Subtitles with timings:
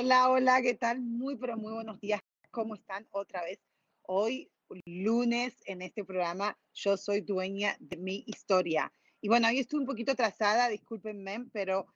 [0.00, 1.00] Hola, hola, ¿qué tal?
[1.00, 2.20] Muy, pero muy buenos días.
[2.52, 3.58] ¿Cómo están otra vez?
[4.02, 4.48] Hoy,
[4.86, 8.92] lunes, en este programa, yo soy dueña de mi historia.
[9.20, 11.88] Y bueno, hoy estoy un poquito atrasada, discúlpenme, pero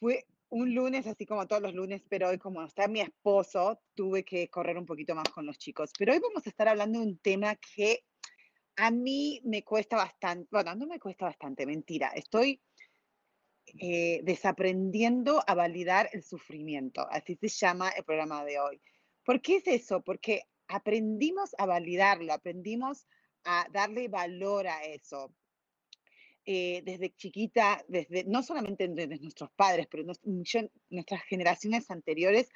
[0.00, 4.24] fue un lunes, así como todos los lunes, pero hoy como está mi esposo, tuve
[4.24, 5.92] que correr un poquito más con los chicos.
[5.96, 8.02] Pero hoy vamos a estar hablando de un tema que
[8.74, 12.60] a mí me cuesta bastante, bueno, no me cuesta bastante, mentira, estoy
[13.78, 17.06] eh, desaprendiendo a validar el sufrimiento.
[17.10, 18.80] Así se llama el programa de hoy.
[19.24, 20.00] ¿Por qué es eso?
[20.02, 23.06] Porque aprendimos a validarlo, aprendimos
[23.44, 25.34] a darle valor a eso.
[26.50, 32.48] Eh, desde chiquita, desde, no solamente desde nuestros padres, pero nuestras generaciones anteriores,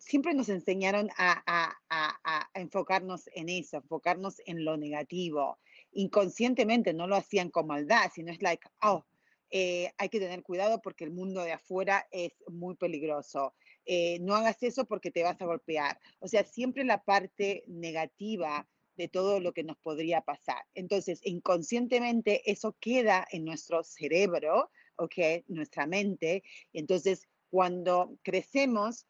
[0.00, 1.42] siempre nos enseñaron a,
[1.90, 5.58] a, enfocarnos en eso, enfocarnos en lo negativo.
[5.92, 9.04] Inconscientemente no lo hacían con maldad, sino es like, oh,
[9.50, 13.54] eh, hay que tener cuidado porque el mundo de afuera es muy peligroso.
[13.84, 16.00] Eh, no hagas eso porque te vas a golpear.
[16.18, 20.64] O sea, siempre la parte negativa de todo lo que nos podría pasar.
[20.74, 25.44] Entonces, inconscientemente eso queda en nuestro cerebro, ¿ok?
[25.48, 26.42] Nuestra mente.
[26.72, 29.06] Entonces, cuando crecemos,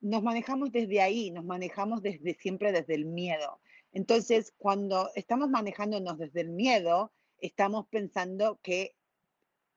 [0.00, 3.60] nos manejamos desde ahí, nos manejamos desde siempre desde el miedo.
[3.92, 8.94] Entonces, cuando estamos manejándonos desde el miedo, estamos pensando que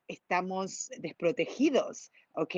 [0.08, 2.56] estamos desprotegidos, ¿ok?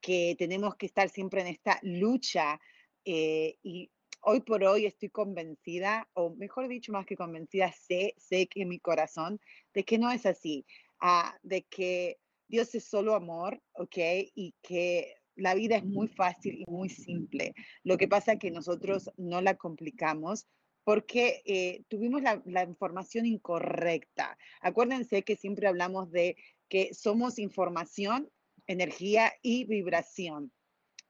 [0.00, 2.60] Que tenemos que estar siempre en esta lucha
[3.04, 3.90] eh, y
[4.22, 8.68] hoy por hoy estoy convencida, o mejor dicho, más que convencida, sé, sé que en
[8.68, 9.40] mi corazón,
[9.74, 10.66] de que no es así,
[11.00, 12.18] ah, de que
[12.48, 13.96] Dios es solo amor, ¿ok?
[14.34, 17.54] Y que la vida es muy fácil y muy simple.
[17.82, 20.46] Lo que pasa es que nosotros no la complicamos
[20.84, 24.36] porque eh, tuvimos la, la, información incorrecta.
[24.60, 26.36] Acuérdense que siempre hablamos de
[26.70, 28.30] que somos información,
[28.66, 30.52] energía y vibración.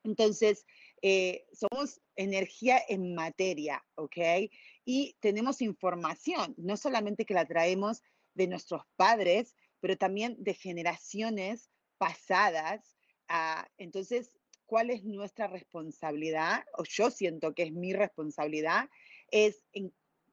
[0.03, 0.66] Entonces,
[1.03, 4.50] eh, somos energía en materia, ¿ok?
[4.84, 8.03] Y tenemos información, no solamente que la traemos
[8.34, 12.97] de nuestros padres, pero también de generaciones pasadas.
[13.28, 14.31] Ah, entonces,
[14.66, 16.65] ¿cuál es nuestra responsabilidad?
[16.78, 18.88] O yo siento que es mi responsabilidad,
[19.31, 19.62] es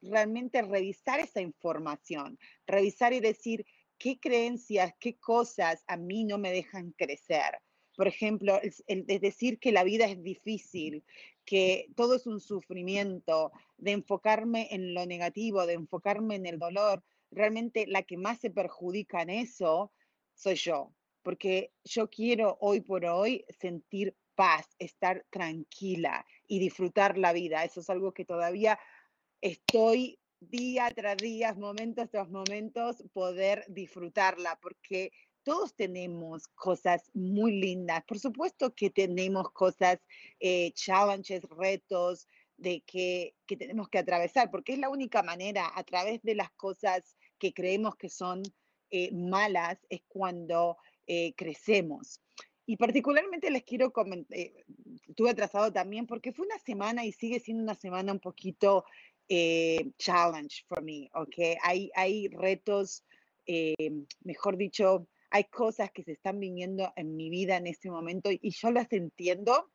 [0.00, 3.66] realmente revisar esa información, revisar y decir,
[3.98, 7.60] qué creencias, qué cosas a mí no me dejan crecer.
[7.96, 11.04] Por ejemplo, el, decir que la vida es difícil,
[11.44, 17.02] que todo es un sufrimiento, de enfocarme en lo negativo, de enfocarme en el dolor,
[17.30, 19.92] realmente la que más se perjudica en eso
[20.34, 20.92] soy yo,
[21.22, 27.64] porque yo quiero hoy por hoy sentir paz, estar tranquila y disfrutar la vida.
[27.64, 28.78] Eso es algo que todavía
[29.40, 35.12] estoy día tras día, momentos tras momentos, poder disfrutarla, porque
[35.42, 38.04] todos tenemos cosas muy lindas.
[38.04, 39.98] Por supuesto que tenemos cosas,
[40.40, 45.84] eh, challenges, retos de que, que, tenemos que atravesar, porque es la única manera, a
[45.84, 48.42] través de las cosas que creemos que son
[48.90, 50.76] eh, malas, es cuando
[51.06, 52.20] eh, crecemos.
[52.66, 54.38] Y particularmente les quiero comentar,
[55.08, 58.84] estuve atrasado también porque fue una semana y sigue siendo una semana un poquito
[59.28, 61.58] eh, challenge for me, ¿ok?
[61.62, 63.04] Hay, hay retos,
[63.46, 63.74] eh,
[64.22, 68.50] mejor dicho, hay cosas que se están viniendo en mi vida en este momento y
[68.50, 69.70] yo las entiendo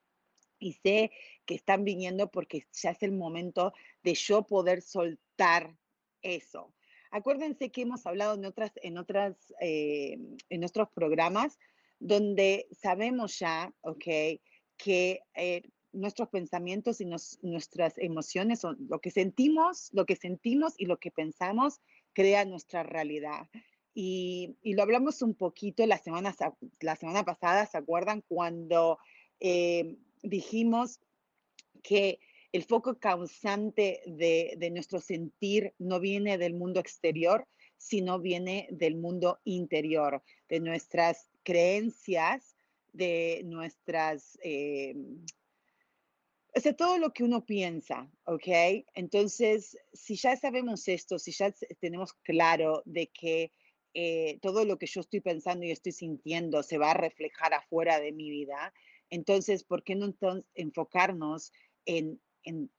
[0.58, 1.12] y sé
[1.46, 5.76] que están viniendo porque ya es el momento de yo poder soltar
[6.22, 6.74] eso.
[7.12, 10.18] Acuérdense que hemos hablado en otras, en otras, eh,
[10.50, 11.60] en nuestros programas
[12.00, 14.06] donde sabemos ya, ok,
[14.78, 15.22] que
[15.94, 21.12] nuestros pensamientos y nuestras emociones, son lo que sentimos, lo que sentimos y lo que
[21.12, 21.80] pensamos
[22.14, 23.48] crea nuestra realidad.
[23.96, 26.36] Y, lo hablamos un poquito la semana,
[26.82, 28.24] la semana pasada, ¿se acuerdan?
[28.28, 28.98] Cuando
[29.40, 31.00] eh, dijimos
[31.84, 32.20] que
[32.52, 37.48] el foco causante de, de nuestro sentir no viene del mundo exterior,
[37.78, 42.56] sino viene del mundo interior, de nuestras creencias,
[42.94, 44.96] de nuestras, eh,
[46.56, 48.48] o sea, todo lo que uno piensa, ¿ok?
[48.94, 53.52] Entonces, si ya sabemos esto, si ya tenemos claro de que
[53.96, 58.00] eh, todo lo que yo estoy pensando y estoy sintiendo se va a reflejar afuera
[58.00, 58.74] de mi vida,
[59.10, 61.52] entonces, ¿por qué no entonces enfocarnos
[61.86, 62.72] en, en,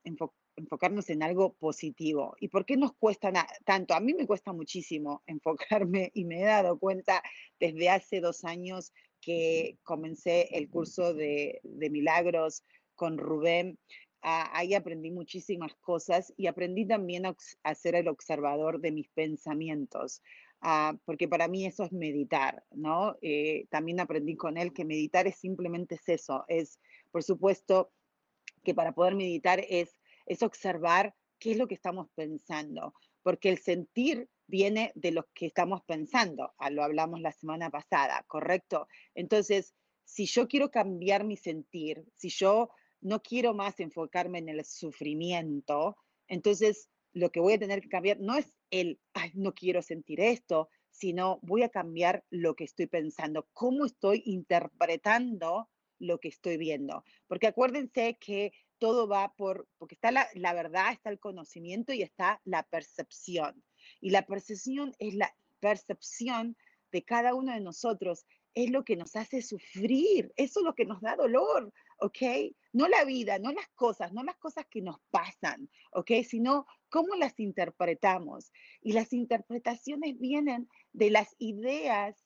[0.57, 2.37] enfocarnos en algo positivo.
[2.41, 3.33] ¿Y por qué nos cuesta
[3.65, 3.95] tanto?
[3.95, 7.23] A mí me cuesta muchísimo enfocarme y me he dado cuenta
[7.59, 12.63] desde hace dos años que comencé el curso de, de milagros
[12.95, 13.79] con Rubén.
[14.23, 20.23] ahí aprendí muchísimas cosas y aprendí también a, ser el observador de mis pensamientos.
[20.63, 23.17] Ah, porque para mí eso es meditar, ¿no?
[23.21, 26.81] Eh, también aprendí con él que meditar es simplemente eso, es,
[27.11, 27.93] por supuesto,
[28.63, 29.91] que para poder meditar es
[30.27, 35.47] es observar qué es lo que estamos pensando, porque el sentir viene de lo que
[35.47, 38.89] estamos pensando, ah, lo hablamos la semana pasada, ¿correcto?
[39.15, 39.75] Entonces,
[40.05, 42.71] si yo quiero cambiar mi sentir, si yo
[43.05, 45.97] no quiero más enfocarme en el sufrimiento,
[46.27, 50.21] entonces lo que voy a tener que cambiar no es el, ay, no quiero sentir
[50.21, 55.69] esto, sino voy a cambiar lo que estoy pensando, cómo estoy interpretando
[55.99, 57.05] lo que estoy viendo.
[57.27, 62.03] Porque acuérdense que todo va por, porque está la, la, verdad, está el conocimiento y
[62.03, 63.63] está la percepción.
[64.01, 66.57] Y la percepción es la percepción
[66.91, 68.25] de cada uno de nosotros,
[68.55, 72.19] es lo que nos hace sufrir, eso es lo que nos da dolor, ¿ok?
[72.73, 76.11] No la vida, no las cosas, no las cosas que nos pasan, ¿ok?
[76.27, 78.53] Sino cómo las interpretamos.
[78.81, 82.17] Y las interpretaciones vienen de las ideas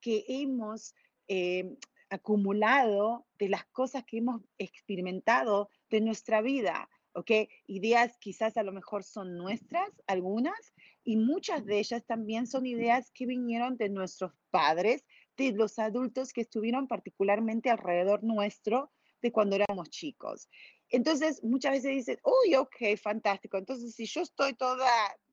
[0.00, 0.94] que hemos
[1.28, 1.76] eh,
[2.10, 7.30] acumulado de las cosas que hemos experimentado de nuestra vida, ¿ok?
[7.66, 10.72] Ideas quizás a lo mejor son nuestras, algunas,
[11.04, 15.04] y muchas de ellas también son ideas que vinieron de nuestros padres,
[15.36, 18.90] de los adultos que estuvieron particularmente alrededor nuestro
[19.22, 20.48] de cuando éramos chicos.
[20.90, 23.58] Entonces, muchas veces dicen, uy, ok, fantástico.
[23.58, 24.88] Entonces, si yo estoy toda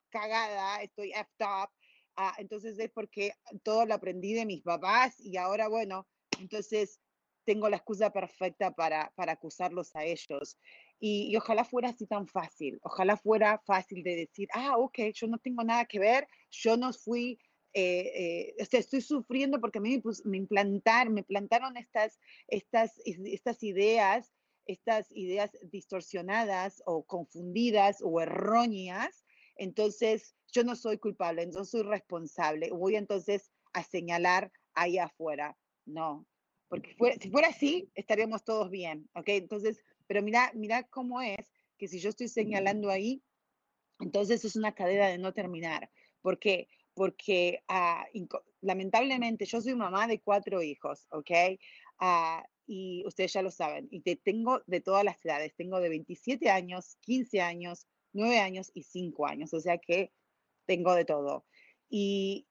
[0.10, 1.70] cagada, estoy effed up,
[2.16, 3.34] ah, entonces es porque
[3.64, 6.08] todo lo aprendí de mis papás y ahora, bueno,
[6.40, 7.00] entonces,
[7.46, 10.58] tengo la excusa perfecta para, para acusarlos a ellos.
[11.00, 15.38] Y, ojalá fuera así tan fácil, ojalá fuera fácil de decir, ah, ok, yo no
[15.38, 17.38] tengo nada que ver, yo no fui,
[17.78, 22.18] eh, eh, estoy sufriendo porque me, me implantaron, me plantaron estas,
[22.48, 24.34] estas, estas ideas,
[24.66, 29.26] estas ideas distorsionadas o confundidas o erróneas,
[29.58, 35.58] entonces yo no soy culpable, no soy responsable, voy entonces a señalar ahí afuera.
[35.86, 36.26] No,
[36.70, 39.28] porque si fuera así, estaríamos todos bien, ¿ok?
[39.28, 43.22] Entonces, pero mira, mira cómo es que si yo estoy señalando ahí,
[44.00, 45.92] entonces es una cadena de no terminar.
[46.22, 46.70] ¿Por qué?
[46.96, 48.06] Porque ah,
[48.62, 51.32] lamentablemente yo soy mamá de cuatro hijos, ¿ok?
[52.00, 55.90] Ah, y ustedes ya lo saben, y te tengo de todas las edades, tengo de
[55.90, 60.12] 27 años, 15 años, 9 años y 5 años, o sea que
[60.66, 61.46] tengo de todo.
[61.90, 62.48] Y,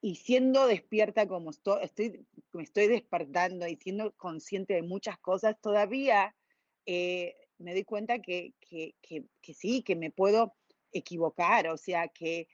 [0.00, 5.60] y siendo despierta como estoy, estoy, me estoy despertando y siendo consciente de muchas cosas,
[5.60, 6.36] todavía
[6.84, 10.54] eh, me doy cuenta que, que, que, que, sí, que me puedo
[10.92, 12.48] equivocar, o sea, que,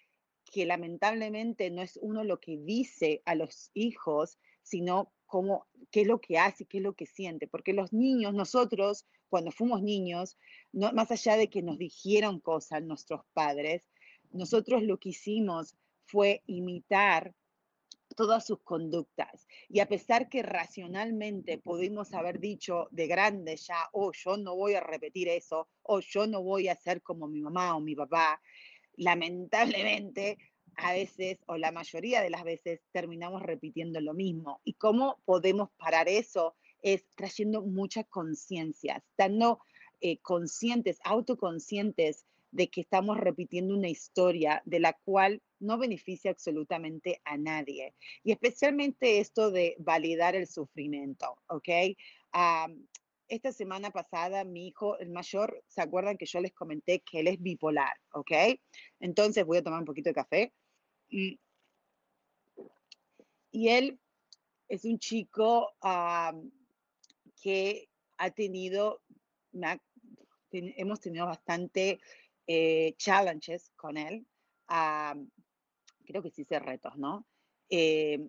[0.53, 6.07] que lamentablemente no es uno lo que dice a los hijos, sino cómo, qué es
[6.07, 10.37] lo que hace, qué es lo que siente, porque los niños, nosotros, cuando fuimos niños,
[10.71, 13.89] no, más allá de que nos dijeron cosas nuestros padres,
[14.31, 17.35] nosotros lo que hicimos fue imitar
[18.15, 19.47] todas sus conductas.
[19.71, 24.75] Y a pesar que racionalmente pudimos haber dicho de grande ya, oh, yo no voy
[24.75, 28.41] a repetir eso, o yo no voy a ser como mi mamá o mi papá,
[28.97, 30.39] lamentablemente
[30.77, 34.61] a veces o la mayoría de las veces terminamos repitiendo lo mismo.
[34.65, 36.57] ¿Y cómo podemos parar eso?
[36.83, 39.61] Es trayendo muchas conciencias, estando
[40.01, 47.21] eh, conscientes, autoconscientes de que estamos repitiendo una historia de la cual no beneficia absolutamente
[47.25, 47.95] a nadie.
[48.23, 51.97] Y especialmente esto de validar el sufrimiento, ¿ok?
[53.33, 57.29] Esta semana pasada mi hijo, el mayor, ¿se acuerdan que yo les comenté que él
[57.29, 58.31] es bipolar, ¿ok?
[59.01, 60.53] Entonces voy a tomar un poquito de café.
[61.09, 61.41] Y,
[63.53, 63.99] él
[64.69, 65.73] es un chico
[67.43, 69.01] que ha tenido,
[70.51, 72.01] hemos tenido bastante
[72.47, 74.27] eh, challenges con él,
[74.67, 77.27] creo que sí sé retos, ¿no?
[77.71, 78.29] Eh,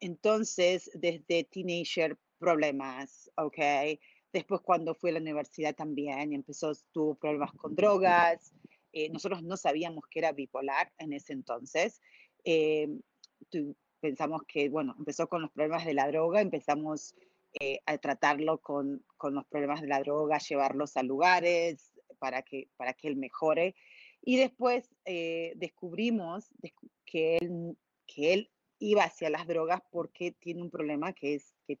[0.00, 3.58] entonces, desde teenager, problemas, ¿ok?
[4.32, 8.54] Después cuando fue a la universidad también empezó, tuvo problemas con drogas.
[8.92, 12.00] Eh, nosotros no sabíamos que era bipolar en ese entonces.
[12.44, 12.88] Eh,
[14.00, 17.14] pensamos que, bueno, empezó con los problemas de la droga, empezamos
[17.60, 22.68] eh, a tratarlo con, con, los problemas de la droga, llevarlos a lugares para que,
[22.76, 23.74] para que él mejore.
[24.22, 24.88] Y después
[25.56, 26.48] descubrimos
[27.04, 31.78] que él, que él iba hacia las drogas porque tiene un problema que es que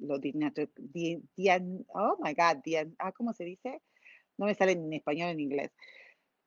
[0.00, 2.62] lo dian, oh my God,
[2.98, 3.82] ah, ¿cómo se dice?
[4.38, 5.70] No me sale en español en inglés.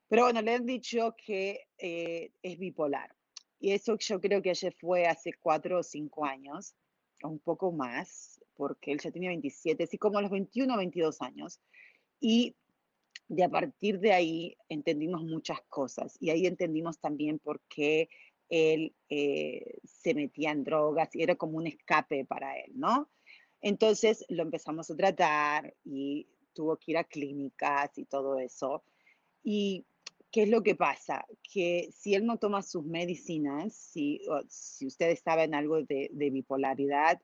[0.07, 3.15] Pero bueno, le han dicho que eh, es bipolar.
[3.59, 6.75] Y eso yo creo que ayer fue hace cuatro o cinco años,
[7.23, 10.77] o un poco más, porque él ya tenía 27, así como a los 21 o
[10.77, 11.61] 22 años.
[12.19, 12.55] Y
[13.27, 16.17] de a partir de ahí entendimos muchas cosas.
[16.19, 18.09] Y ahí entendimos también por qué
[18.49, 23.09] él eh, se metía en drogas y era como un escape para él, ¿no?
[23.63, 28.83] Entonces lo empezamos a tratar y tuvo que ir a clínicas y todo eso.
[29.41, 29.85] ¿Y
[30.31, 31.25] qué es lo que pasa?
[31.41, 37.21] Que si él no toma sus medicinas, si, si ustedes saben algo de, bipolaridad,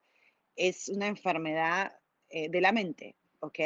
[0.55, 1.91] es una enfermedad
[2.29, 3.59] eh, de la mente, ¿ok?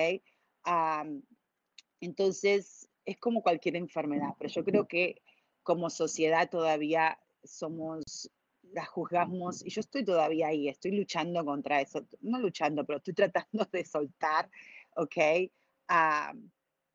[1.99, 5.21] entonces, es como cualquier enfermedad, pero yo creo que
[5.61, 8.31] como sociedad todavía somos
[8.73, 13.13] la juzgamos y yo estoy todavía ahí, estoy luchando contra eso, no luchando, pero estoy
[13.13, 14.49] tratando de soltar,
[14.95, 15.17] ¿ok?
[15.87, 16.33] a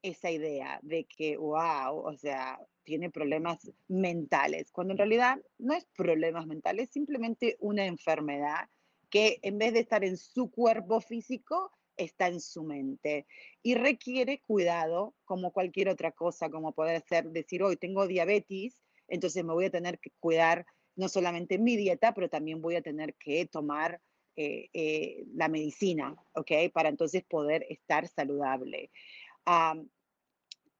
[0.02, 5.86] esa idea de que, wow, o sea, tiene problemas mentales, cuando en realidad no es
[5.96, 8.68] problemas mentales, es simplemente una enfermedad
[9.10, 13.26] que en vez de estar en su cuerpo físico, está en su mente
[13.62, 19.44] y requiere cuidado como cualquier otra cosa, como poder ser, decir, hoy tengo diabetes, entonces
[19.44, 20.64] me voy a tener que cuidar
[20.98, 24.00] no solamente mi dieta, pero también voy a tener que tomar
[24.36, 26.50] eh, eh, la medicina, ¿ok?
[26.72, 28.90] Para entonces poder estar saludable.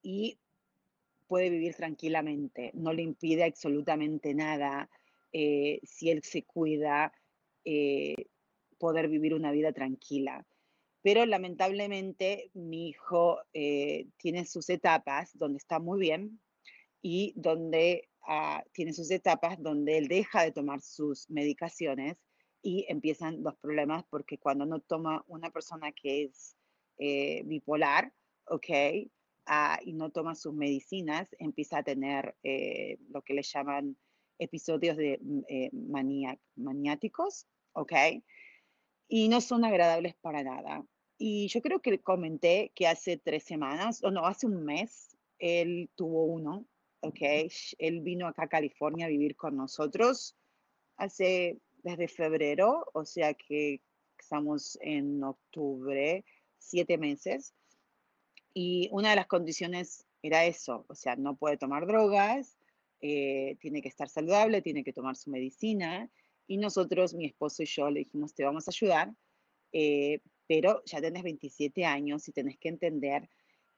[0.02, 0.38] y
[1.26, 4.88] puede vivir tranquilamente, no le impide absolutamente nada
[5.32, 7.12] eh, si él se cuida,
[8.78, 10.46] poder vivir una vida tranquila.
[11.02, 16.40] Pero lamentablemente mi hijo tiene sus etapas donde está muy bien
[17.02, 22.16] y donde ah, tiene sus etapas donde él deja de tomar sus medicaciones
[22.62, 26.56] y empiezan los problemas porque cuando no toma una persona que es
[26.98, 28.12] eh, bipolar,
[28.46, 29.08] ¿ok?
[29.46, 33.96] Ah, y no toma sus medicinas, empieza a tener eh, lo que le llaman
[34.38, 35.70] episodios de mm, eh,
[36.56, 37.92] maniáticos, ¿ok?
[39.08, 40.84] Y no son agradables para nada.
[41.16, 45.90] Y yo creo que comenté que hace tres semanas, o no, hace un mes, él
[45.96, 46.66] tuvo uno,
[47.00, 47.50] ¿ok?
[47.78, 50.36] Él vino acá a California a vivir con nosotros
[50.96, 53.80] hace desde febrero, o sea que
[54.18, 56.24] estamos en octubre,
[56.58, 57.54] siete meses.
[58.52, 62.58] Y una de las condiciones era eso, o sea, no puede tomar drogas,
[63.00, 66.10] eh, tiene que estar saludable, tiene que tomar su medicina.
[66.48, 69.14] Y nosotros, mi esposo y yo, le dijimos, te vamos a ayudar,
[69.72, 73.28] eh, pero ya tenés 27 años y tenés que entender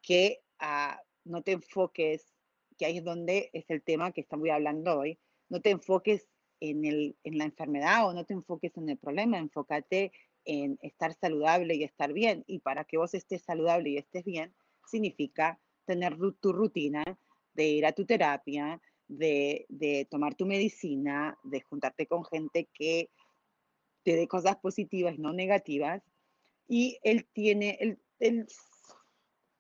[0.01, 2.30] que ah, no te enfoques,
[2.81, 5.19] que ahí es donde es el tema que estamos hablando hoy,
[5.51, 6.27] no te enfoques
[6.61, 10.13] en, el, en la enfermedad o no te enfoques en el problema, enfócate
[10.47, 12.43] en estar saludable y estar bien.
[12.47, 14.55] Y para que vos estés saludable y estés bien,
[14.87, 17.05] significa tener tu rutina
[17.53, 23.11] de ir a tu terapia, de, de, tomar tu medicina, de juntarte con gente que
[24.05, 26.03] te dé cosas positivas no negativas.
[26.67, 28.47] Y él tiene, él, él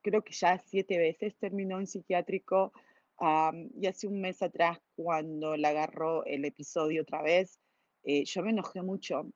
[0.00, 2.72] creo que ya siete veces terminó en psiquiátrico,
[3.20, 7.60] y hace un mes atrás, cuando le agarró el episodio otra vez,
[8.02, 9.30] eh, yo me enojé mucho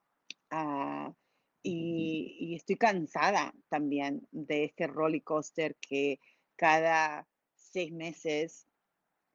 [0.50, 1.12] ah,
[1.62, 6.18] y, estoy cansada también de este roller coaster que
[6.56, 8.66] cada seis meses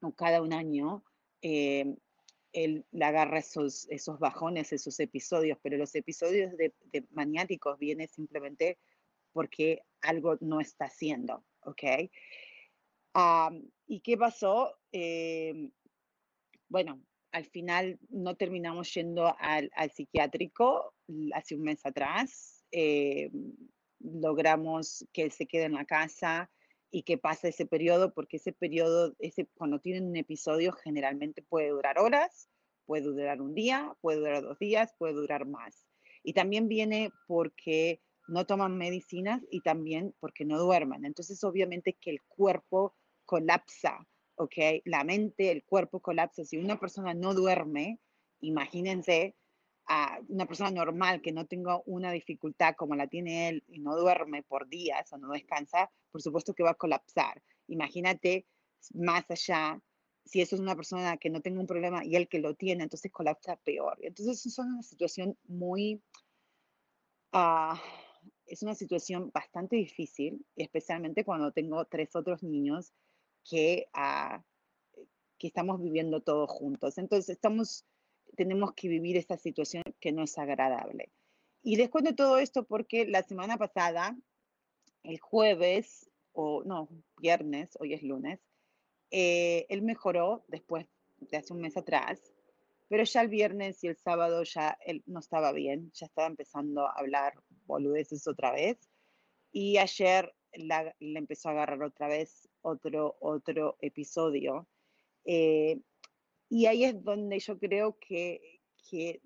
[0.01, 1.03] o cada un año
[1.41, 1.95] eh,
[2.51, 8.07] él le agarra esos, esos bajones, esos episodios, pero los episodios de, de maniáticos vienen
[8.07, 8.79] simplemente
[9.31, 11.83] porque algo no está haciendo, ¿ok?
[13.89, 14.77] ¿Y qué pasó?
[14.91, 15.71] Em,
[16.69, 20.93] bueno, al final no terminamos yendo al, psiquiátrico
[21.33, 22.63] hace un mes atrás.
[22.69, 23.55] Em,
[23.99, 26.51] logramos que él se quede en la casa
[26.91, 31.69] y que pase ese periodo, porque ese periodo, ese, cuando tienen un episodio, generalmente puede
[31.69, 32.47] durar horas,
[32.85, 35.83] puede durar un día, puede durar dos días, puede durar más.
[36.23, 41.05] Y también viene porque no toman medicinas y también porque no duermen.
[41.05, 42.93] Entonces, obviamente que el cuerpo
[43.29, 44.07] colapsa,
[44.37, 44.81] ¿ok?
[44.85, 46.43] La mente, el cuerpo colapsa.
[46.43, 47.99] Si una persona no duerme,
[48.39, 49.35] imagínense
[49.85, 53.95] a una persona normal que no tenga una dificultad como la tiene él y no
[53.95, 57.43] duerme por días o no descansa, por supuesto que va a colapsar.
[57.67, 58.47] Imagínate
[58.95, 59.79] más allá,
[60.25, 62.81] si eso es una persona que no tenga un problema y él que lo tiene,
[62.81, 63.99] entonces colapsa peor.
[64.01, 66.01] Entonces es una situación muy,
[67.31, 67.79] ah,
[68.47, 72.91] es una situación bastante difícil, especialmente cuando tengo tres otros niños
[73.43, 74.43] que, ah,
[75.37, 76.97] que estamos viviendo todos juntos.
[76.97, 77.39] Entonces
[78.35, 81.11] tenemos que vivir esta situación que no es agradable.
[81.61, 84.15] Y les cuento todo esto porque la semana pasada,
[85.03, 88.39] el jueves, o no, viernes, hoy es lunes,
[89.11, 90.85] eh, él mejoró después
[91.17, 92.21] de hace un mes atrás,
[92.87, 96.87] pero ya el viernes y el sábado ya él no estaba bien, ya estaba empezando
[96.87, 97.33] a hablar
[97.65, 98.77] boludeces otra vez.
[99.51, 104.67] Y ayer le empezó a agarrar otra vez otro, otro episodio.
[105.25, 105.79] Eh,
[106.49, 109.21] y ahí es donde yo creo que, que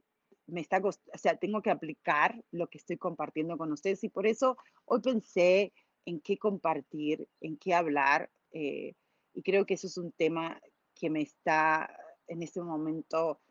[0.48, 4.28] me está, o sea, tengo que aplicar lo que estoy compartiendo con ustedes y por
[4.28, 5.74] eso hoy pensé
[6.06, 8.30] en qué compartir, en qué hablar.
[8.52, 8.94] Eh,
[9.34, 10.62] y creo que eso es un tema
[10.94, 11.90] que me está
[12.28, 13.42] en este momento,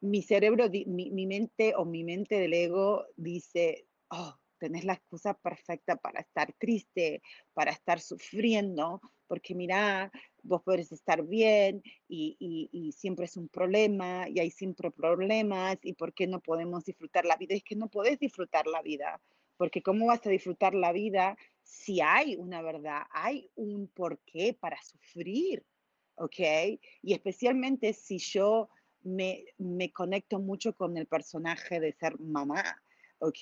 [0.00, 5.34] mi cerebro, mi, mi mente o mi mente del ego dice, oh, tenés la excusa
[5.34, 7.22] perfecta para estar triste,
[7.54, 10.10] para estar sufriendo, porque mira,
[10.42, 12.36] vos podés estar bien y,
[12.72, 17.24] y, siempre es un problema y hay siempre problemas y por qué no podemos disfrutar
[17.24, 17.54] la vida.
[17.54, 19.20] Es que no podés disfrutar la vida,
[19.56, 24.80] porque ¿cómo vas a disfrutar la vida si hay una verdad, hay un porqué para
[24.82, 25.64] sufrir,
[26.14, 26.78] ¿ok?
[27.02, 28.68] Y especialmente si yo
[29.02, 32.62] me, me conecto mucho con el personaje de ser mamá,
[33.18, 33.38] ¿ok?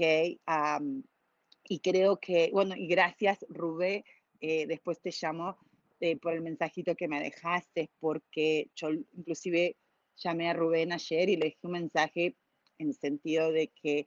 [1.67, 4.05] y creo que, bueno, y gracias Rubé,
[4.41, 5.57] eh, después te llamo
[6.01, 9.77] eh, por el mensajito que me dejaste, porque yo inclusive
[10.17, 12.37] llamé a Rubén ayer y le dejé un mensaje
[12.79, 14.07] en el sentido de que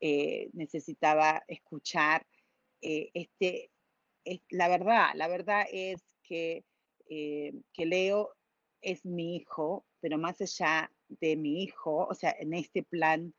[0.00, 2.26] eh, necesitaba escuchar
[2.80, 3.72] este,
[4.50, 6.64] la verdad, la verdad es que,
[7.08, 8.36] que Leo
[8.80, 13.34] es mi hijo, pero más allá de mi hijo, o sea, en este plan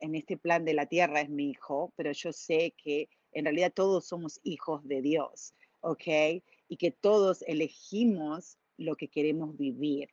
[0.00, 3.72] en este plan de la tierra es mi hijo, pero yo sé que en realidad
[3.72, 6.42] todos somos hijos de Dios, ¿ok?
[6.68, 10.10] Y que todos elegimos lo que queremos vivir.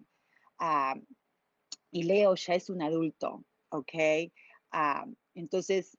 [0.57, 0.95] Ah,
[1.91, 3.93] y Leo ya es un adulto, ¿ok?
[4.71, 5.97] Ah, entonces,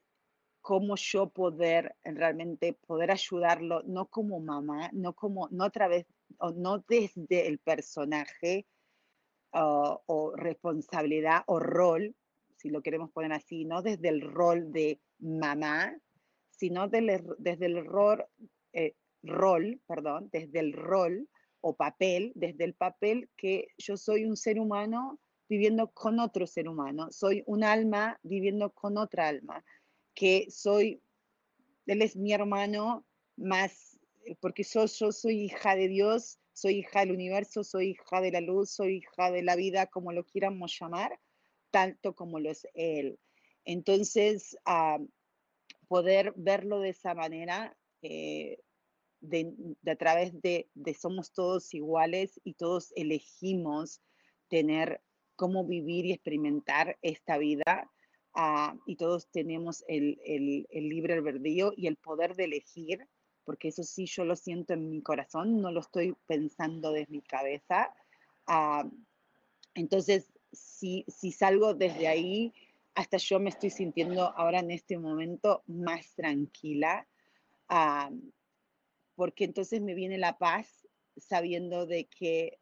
[0.61, 6.07] ¿cómo yo poder realmente poder ayudarlo, no como mamá, no como, no a través,
[6.39, 8.67] o no desde el personaje
[9.53, 12.15] ah, o responsabilidad o rol,
[12.65, 15.95] si lo queremos poner así, no desde el rol de mamá,
[16.49, 18.25] sino desde el rol,
[18.73, 21.29] eh, rol, perdón, desde el rol
[21.61, 26.67] o papel, desde el papel que yo soy un ser humano viviendo con otro ser
[26.67, 29.63] humano, soy un alma viviendo con otra alma,
[30.15, 31.03] que soy,
[31.85, 33.05] él es mi hermano
[33.37, 38.23] más, eh, porque yo, yo soy hija de Dios, soy hija del universo, soy hija
[38.23, 41.21] de la luz, soy hija de la vida, como lo quieramos llamar,
[41.75, 43.19] tanto como lo es Él.
[43.65, 45.01] Entonces, ah,
[45.89, 48.61] poder verlo de esa manera, eh,
[49.21, 49.53] de,
[49.85, 54.01] a través de, somos todos iguales y todos elegimos
[54.47, 55.01] tener
[55.35, 57.91] cómo vivir y experimentar esta vida.
[58.35, 60.17] Ah, y todos tenemos el,
[60.71, 63.09] libre albedrío y el poder de elegir,
[63.43, 67.23] porque eso sí yo lo siento en mi corazón, no lo estoy pensando desde mi
[67.23, 67.93] cabeza.
[68.47, 68.89] Ah,
[69.75, 72.53] entonces, si, si salgo desde ahí,
[72.95, 77.07] hasta yo me estoy sintiendo ahora en este momento más tranquila,
[79.17, 80.87] porque entonces me viene la paz
[81.17, 82.59] sabiendo de que,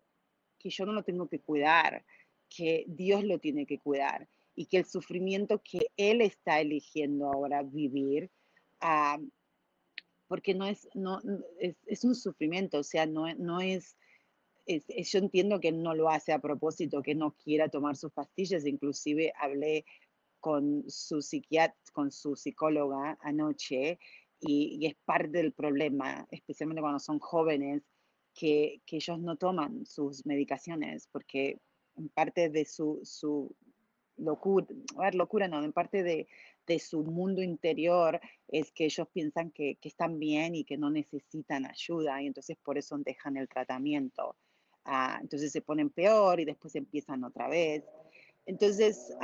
[0.58, 2.04] que yo no lo tengo que cuidar,
[2.48, 7.62] que Dios lo tiene que cuidar y que el sufrimiento que Él está eligiendo ahora
[7.62, 8.30] vivir,
[10.28, 11.20] porque no es, no,
[11.58, 13.96] es, es, un sufrimiento, o sea, no, no es
[14.66, 19.32] yo entiendo que no lo hace a propósito, que no quiera tomar sus pastillas, inclusive
[19.38, 19.84] hablé
[20.40, 23.98] con su psiquiatra, con su psicóloga anoche
[24.40, 27.82] y, es parte del problema, especialmente cuando son jóvenes,
[28.34, 31.60] que, que, ellos no toman sus medicaciones porque
[31.96, 33.54] en parte de su, su
[34.16, 36.26] locura, a ver, locura no, en parte de,
[36.66, 40.90] de, su mundo interior es que ellos piensan que, que, están bien y que no
[40.90, 44.36] necesitan ayuda y entonces por eso dejan el tratamiento.
[44.84, 47.84] Ah, entonces se ponen peor y después empiezan otra vez.
[48.46, 49.14] Entonces,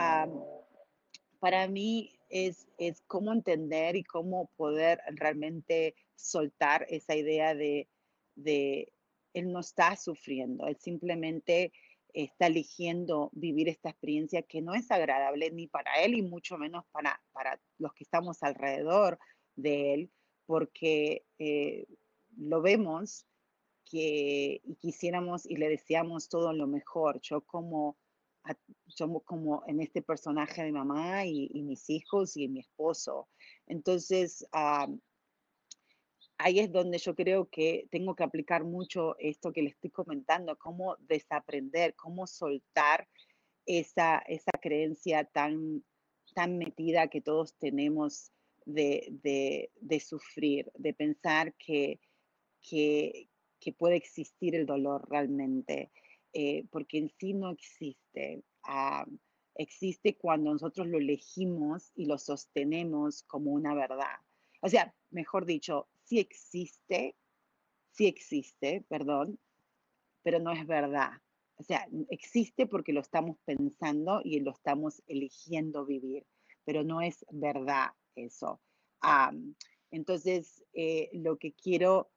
[1.40, 7.88] para mí es, es cómo entender y cómo poder realmente soltar esa idea de,
[8.34, 8.92] de
[9.34, 11.72] él no está sufriendo, él simplemente
[12.12, 16.84] está eligiendo vivir esta experiencia que no es agradable ni para él y mucho menos
[16.90, 19.18] para, para los que estamos alrededor
[19.56, 20.10] de él,
[20.46, 21.86] porque eh,
[22.36, 23.26] lo vemos
[23.90, 27.20] que y quisiéramos y le deseamos todo lo mejor.
[27.22, 27.96] Yo como,
[28.86, 33.28] somos como en este personaje de mamá y, mis hijos y mi esposo.
[33.66, 34.46] Entonces,
[36.38, 40.56] ahí es donde yo creo que tengo que aplicar mucho esto que le estoy comentando,
[40.56, 43.08] cómo desaprender, cómo soltar
[43.66, 45.84] esa, esa creencia tan,
[46.34, 48.32] tan metida que todos tenemos
[48.64, 52.00] de, sufrir, de pensar que,
[52.62, 53.28] que,
[53.76, 55.90] puede existir el dolor realmente,
[56.32, 58.42] eh, porque en sí no existe.
[58.62, 59.06] Ah,
[59.54, 64.16] existe cuando nosotros lo elegimos y lo sostenemos como una verdad.
[64.62, 67.16] O sea, mejor dicho, sí existe,
[67.90, 69.38] sí existe, perdón,
[70.22, 71.10] pero no es verdad.
[71.56, 76.24] O sea, existe porque lo estamos pensando y lo estamos eligiendo vivir,
[76.64, 78.60] pero no es verdad eso.
[79.90, 82.10] entonces, eh, lo que quiero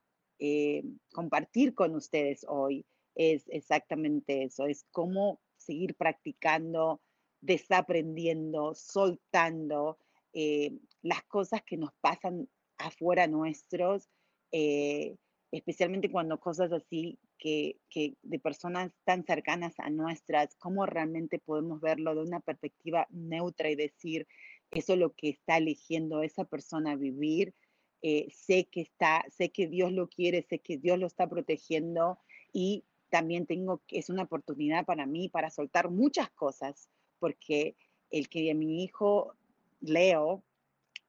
[0.43, 6.99] eh, compartir con ustedes hoy es exactamente eso, es cómo seguir practicando,
[7.41, 9.99] desaprendiendo, soltando
[10.34, 12.49] eh, las cosas que nos pasan
[12.80, 14.10] afuera nuestros,
[14.51, 15.15] eh,
[15.51, 17.77] especialmente cuando cosas así que,
[18.23, 23.75] de personas tan cercanas a nuestras, cómo realmente podemos verlo de una perspectiva neutra y
[23.75, 24.27] decir,
[24.71, 27.54] eso es lo que está eligiendo esa persona vivir,
[28.02, 32.20] eh, sé que está, sé que Dios lo quiere, sé que Dios lo está protegiendo
[32.52, 37.76] y también tengo, es una oportunidad para mí para soltar muchas cosas, porque
[38.10, 39.36] el que mi hijo
[39.82, 40.44] Leo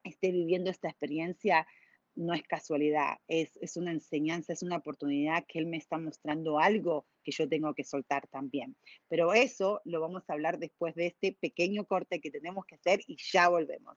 [0.04, 1.66] esté viviendo esta experiencia
[2.14, 6.58] no es casualidad, es, es, una enseñanza, es una oportunidad que Él me está mostrando
[6.58, 8.76] algo que yo tengo que soltar también.
[9.08, 13.00] Pero eso lo vamos a hablar después de este pequeño corte que tenemos que hacer
[13.06, 13.96] y ya volvemos.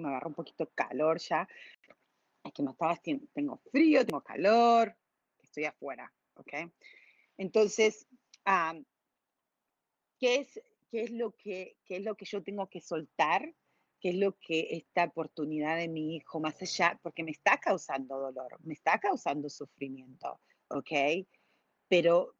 [0.00, 1.48] Me agarra un poquito calor ya.
[2.54, 2.96] que me estaba
[3.34, 4.96] tengo frío, tengo calor,
[5.42, 6.52] estoy afuera, ¿ok?
[7.38, 8.06] Entonces,
[10.18, 13.54] ¿qué, es, qué, es lo que, ¿qué es lo que yo tengo que soltar?
[14.00, 18.18] ¿Qué es lo que esta oportunidad de mi hijo, más allá, porque me está causando
[18.18, 21.26] dolor, me está causando sufrimiento, ¿ok?
[21.88, 22.34] Pero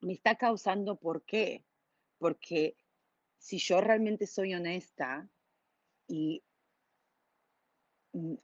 [0.00, 1.64] me está causando, ¿por qué?
[2.18, 2.76] Porque
[3.38, 5.28] si yo realmente soy honesta
[6.06, 6.42] y
[8.12, 8.34] mm,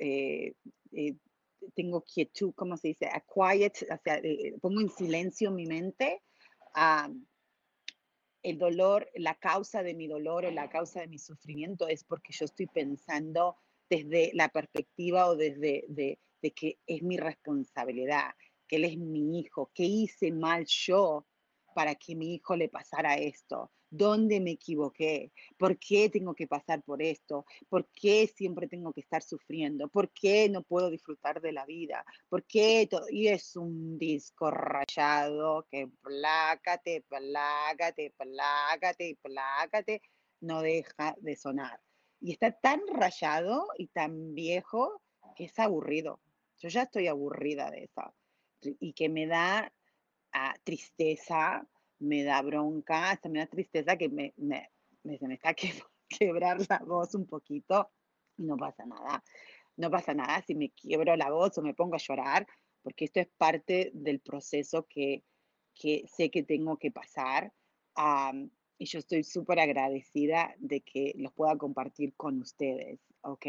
[0.00, 0.54] eh,
[0.92, 1.16] eh,
[1.74, 3.06] tengo quietud, ¿cómo se dice?
[3.06, 6.22] A quiet, o sea, eh, pongo en silencio mi mente,
[8.42, 12.32] el dolor, la causa de mi dolor o la causa de mi sufrimiento es porque
[12.32, 13.56] yo estoy pensando
[13.88, 18.32] desde la perspectiva o desde de, de que es mi responsabilidad,
[18.66, 21.26] que él es mi hijo, que hice mal yo
[21.74, 23.70] para que mi hijo le pasara esto?
[23.90, 25.32] ¿Dónde me equivoqué?
[25.58, 27.44] ¿Por qué tengo que pasar por esto?
[27.68, 29.88] ¿Por qué siempre tengo que estar sufriendo?
[29.88, 32.04] ¿Por qué no puedo disfrutar de la vida?
[32.30, 33.04] ¿Por qué todo?
[33.10, 40.02] Y es un disco rayado que plácate, plácate, plácate, plácate,
[40.40, 41.78] no deja de sonar.
[42.18, 45.02] Y está tan rayado y tan viejo
[45.36, 46.20] que es aburrido.
[46.58, 48.14] Yo ya estoy aburrida de eso.
[48.80, 49.72] Y que me da
[50.64, 51.66] tristeza,
[51.98, 54.70] me da bronca, hasta me da tristeza que me, me,
[55.18, 55.72] se me está que,
[56.08, 57.90] quebrar la voz un poquito
[58.36, 59.22] y no pasa nada.
[59.76, 62.46] No pasa nada si me quiebro la voz o me pongo a llorar,
[62.82, 65.24] porque esto es parte del proceso que,
[65.74, 67.52] que sé que tengo que pasar.
[68.78, 73.46] y yo estoy súper agradecida de que los pueda compartir con ustedes, ¿ok?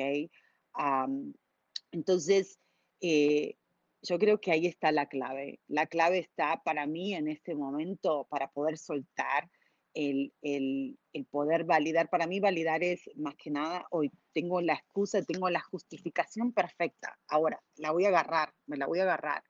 [1.91, 2.59] entonces,
[3.01, 3.57] eh,
[4.03, 5.59] yo creo que ahí está la clave.
[5.67, 9.49] La clave está para mí en este momento para poder soltar
[9.93, 12.09] el, el, el, poder validar.
[12.09, 17.17] Para mí validar es más que nada, hoy tengo la excusa, tengo la justificación perfecta.
[17.29, 19.43] Ahora, la voy a agarrar, me la voy a agarrar.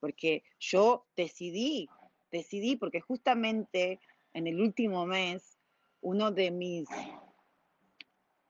[0.00, 1.88] Porque yo decidí,
[2.32, 4.00] decidí, porque justamente
[4.34, 5.58] en el último mes,
[6.00, 6.88] uno de mis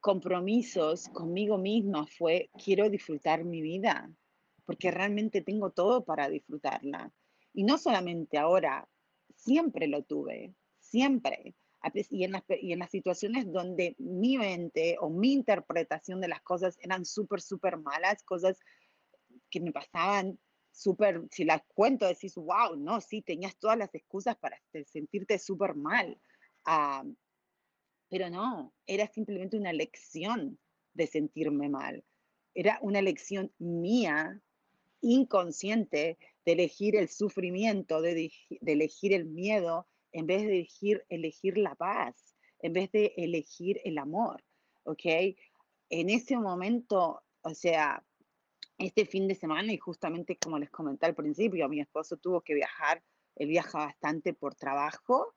[0.01, 4.11] compromisos conmigo misma fue, quiero disfrutar mi vida
[4.65, 7.13] porque realmente tengo todo para disfrutarla.
[7.53, 8.89] Y no solamente ahora,
[9.35, 11.55] siempre lo tuve, siempre.
[12.11, 16.41] Y en, las, y en las situaciones donde mi mente o mi interpretación de las
[16.43, 18.61] cosas eran súper, súper malas, cosas
[19.51, 20.39] que me pasaban
[20.71, 25.75] súper, si las cuento, decís, wow, no, sí, tenías todas las excusas para sentirte súper
[25.75, 26.19] mal.
[26.65, 27.05] Ah,
[28.09, 30.59] pero no, era simplemente una lección
[30.95, 32.05] de sentirme mal.
[32.55, 34.41] Era una lección mía
[35.03, 38.33] inconsciente de elegir el sufrimiento, de,
[38.65, 43.99] elegir el miedo, en vez de elegir, elegir la paz, en vez de elegir el
[43.99, 44.43] amor,
[44.85, 45.05] ¿ok?
[45.91, 48.05] En ese momento, o sea,
[48.79, 52.55] este fin de semana, y justamente como les comenté al principio, mi esposo tuvo que
[52.55, 53.03] viajar,
[53.37, 55.35] él viaja bastante por trabajo,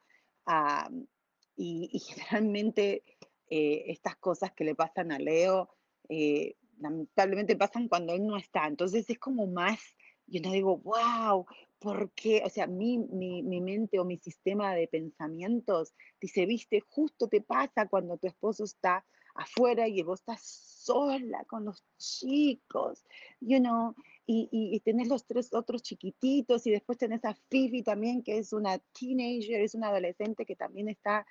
[1.55, 3.03] y, generalmente
[3.49, 5.69] eh, estas cosas que le pasan a Leo,
[6.09, 8.67] eh, lamentablemente pasan cuando él no está.
[8.67, 9.79] Entonces es como más,
[10.27, 11.45] yo no digo, wow,
[11.79, 12.41] ¿por qué?
[12.45, 17.41] O sea, mi, mi, mi, mente o mi sistema de pensamientos dice, viste, justo te
[17.41, 23.03] pasa cuando tu esposo está afuera y vos estás sola con los chicos,
[23.41, 23.93] you know,
[24.25, 28.53] y, y, tenés los tres otros chiquititos y después tenés a Fifi también, que es
[28.53, 31.25] una teenager, es una adolescente que también está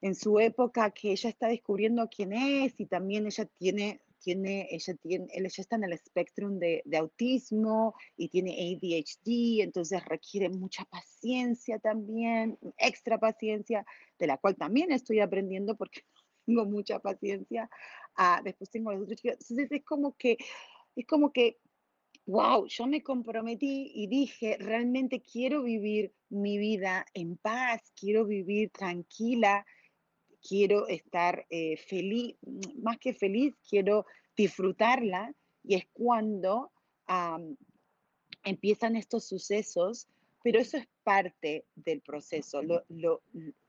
[0.00, 4.94] en su época, que ella está descubriendo quién es y también ella tiene tiene, ella,
[4.96, 10.84] tiene, ella está en el espectro de, de, autismo y tiene ADHD, entonces requiere mucha
[10.86, 13.86] paciencia también, extra paciencia,
[14.18, 16.00] de la cual también estoy aprendiendo porque
[16.44, 17.70] tengo mucha paciencia.
[18.16, 19.36] Ah, después tengo los otros chicos.
[19.42, 20.38] Entonces es como que,
[20.96, 21.58] es como que,
[22.26, 28.70] wow, yo me comprometí y dije, realmente quiero vivir mi vida en paz, quiero vivir
[28.70, 29.64] tranquila,
[30.46, 32.36] quiero estar eh, feliz,
[32.76, 34.06] más que feliz, quiero
[34.36, 36.70] disfrutarla y es cuando
[38.44, 40.08] empiezan estos sucesos,
[40.42, 43.22] pero eso es parte del proceso, lo, lo,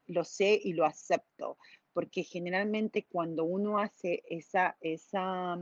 [0.07, 1.57] lo, sé y lo acepto,
[1.93, 5.59] porque generalmente cuando uno hace esa, esa,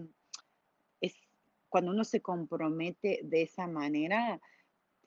[1.01, 1.13] es,
[1.69, 4.41] cuando uno se compromete de esa manera,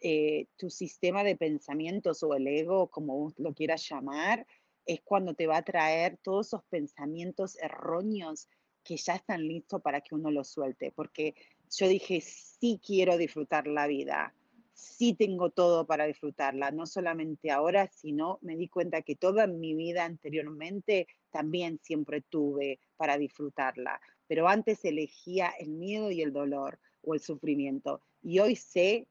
[0.00, 4.46] eh, tu sistema de pensamientos o el ego, como lo quieras llamar,
[4.88, 8.48] es cuando te va a traer todos esos pensamientos erróneos
[8.82, 10.90] que ya están listos para que uno los suelte.
[10.92, 11.34] Porque
[11.70, 14.34] yo dije, sí quiero disfrutar la vida,
[14.72, 19.74] sí tengo todo para disfrutarla, no solamente ahora, sino me di cuenta que toda mi
[19.74, 26.78] vida anteriormente también siempre tuve para disfrutarla, pero antes elegía el miedo y el dolor
[27.02, 29.06] o el sufrimiento y hoy sé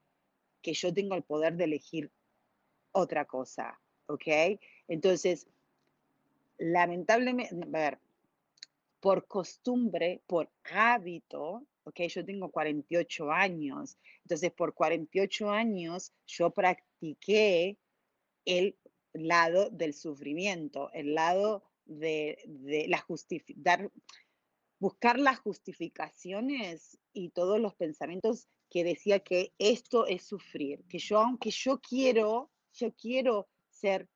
[0.61, 2.11] que yo tengo el poder de elegir
[2.91, 4.59] otra cosa, ¿ok?
[4.87, 5.47] Entonces,
[6.57, 7.99] lamentablemente, a ver,
[8.99, 12.01] por costumbre, por hábito, ¿ok?
[12.09, 17.77] Yo tengo 48 años, entonces por 48 años yo practiqué
[18.45, 18.77] el
[19.13, 22.37] lado del sufrimiento, el lado de,
[22.87, 23.91] la justificar,
[24.79, 31.19] buscar las justificaciones y todos los pensamientos que decía que esto es sufrir, que yo,
[31.19, 34.07] aunque yo quiero, yo quiero ser,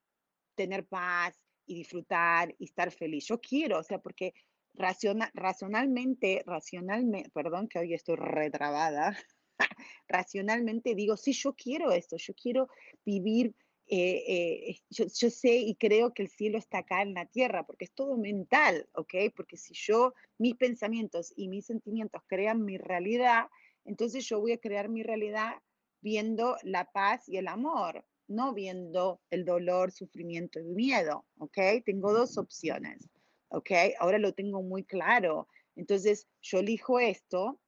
[0.56, 1.41] tener paz
[1.72, 4.34] y disfrutar y estar feliz, yo quiero, o sea, porque
[4.74, 9.18] racionalmente, racionalmente, perdón que hoy estoy retrabada,
[10.08, 12.68] racionalmente digo, sí, yo quiero esto, yo quiero
[13.06, 13.56] vivir,
[13.88, 17.66] eh, eh, yo, yo, sé y creo que el cielo está acá en la tierra,
[17.66, 19.14] porque es todo mental, ¿ok?
[19.36, 23.48] Porque si yo, mis pensamientos y mis sentimientos crean mi realidad,
[23.86, 25.56] entonces yo voy a crear mi realidad
[26.02, 31.58] viendo la paz y el amor, no viendo el dolor, sufrimiento y miedo, ¿ok?
[31.86, 33.10] Tengo dos opciones.
[33.52, 33.72] ¿ok?
[34.00, 35.48] Ahora lo tengo muy claro.
[35.76, 37.60] Entonces, yo elijo esto,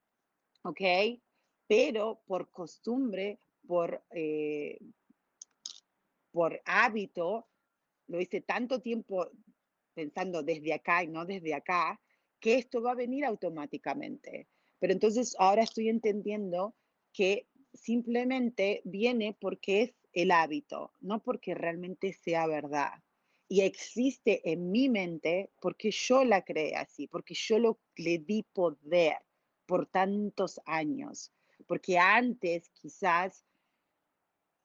[0.64, 0.82] ¿ok?
[1.68, 4.80] Pero por costumbre, por, eh,
[6.32, 7.48] por hábito,
[8.08, 9.30] lo hice tanto tiempo
[9.94, 12.00] pensando desde acá y no desde acá,
[12.40, 14.48] que esto va a venir automáticamente.
[14.80, 16.76] Pero entonces ahora estoy entendiendo
[17.14, 23.04] que simplemente viene porque es el hábito, no porque realmente sea verdad.
[23.48, 28.44] Y existe en mi mente porque yo la creé así, porque yo lo, le di
[28.54, 29.18] poder
[29.66, 31.32] por tantos años,
[31.68, 33.46] porque antes quizás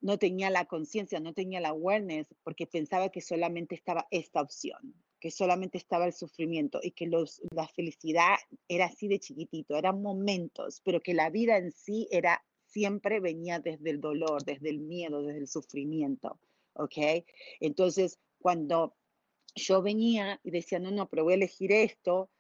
[0.01, 4.95] no tenía la conciencia, no tenía la awareness, porque pensaba que solamente estaba esta opción,
[5.21, 8.37] que solamente estaba el sufrimiento y que los, la felicidad
[8.69, 13.59] era así de chiquitito, eran momentos, pero que la vida en sí era siempre venía
[13.59, 16.39] desde el dolor, desde el miedo, desde el sufrimiento,
[16.75, 17.25] ¿ok?
[17.61, 18.97] Entonces, cuando
[19.55, 22.31] yo venía y decía, no, no, pero voy a elegir esto,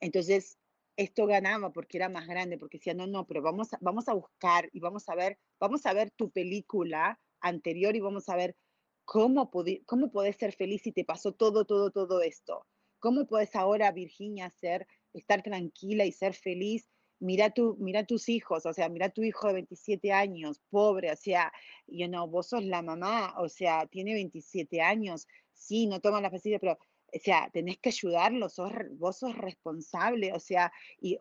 [0.00, 0.58] entonces
[0.96, 4.14] esto ganaba porque era más grande, porque decía, no, no, pero vamos a, vamos a
[4.14, 8.56] buscar y vamos a ver, vamos a ver tu película anterior y vamos a ver
[9.04, 9.50] cómo,
[9.86, 12.66] cómo puedes ser feliz si te pasó todo, todo, todo esto.
[13.00, 16.88] ¿Cómo puedes ahora, Virginia, ser, estar tranquila y ser feliz
[17.24, 21.16] mira, tu, mira tus hijos, o sea, mira tu hijo de 27 años, pobre, o
[21.16, 21.52] sea,
[21.86, 26.30] you know, vos sos la mamá, o sea, tiene 27 años, sí, no toma la
[26.30, 31.16] pastillas, pero, o sea, tenés que ayudarlo, sos, vos sos responsable, o sea, y,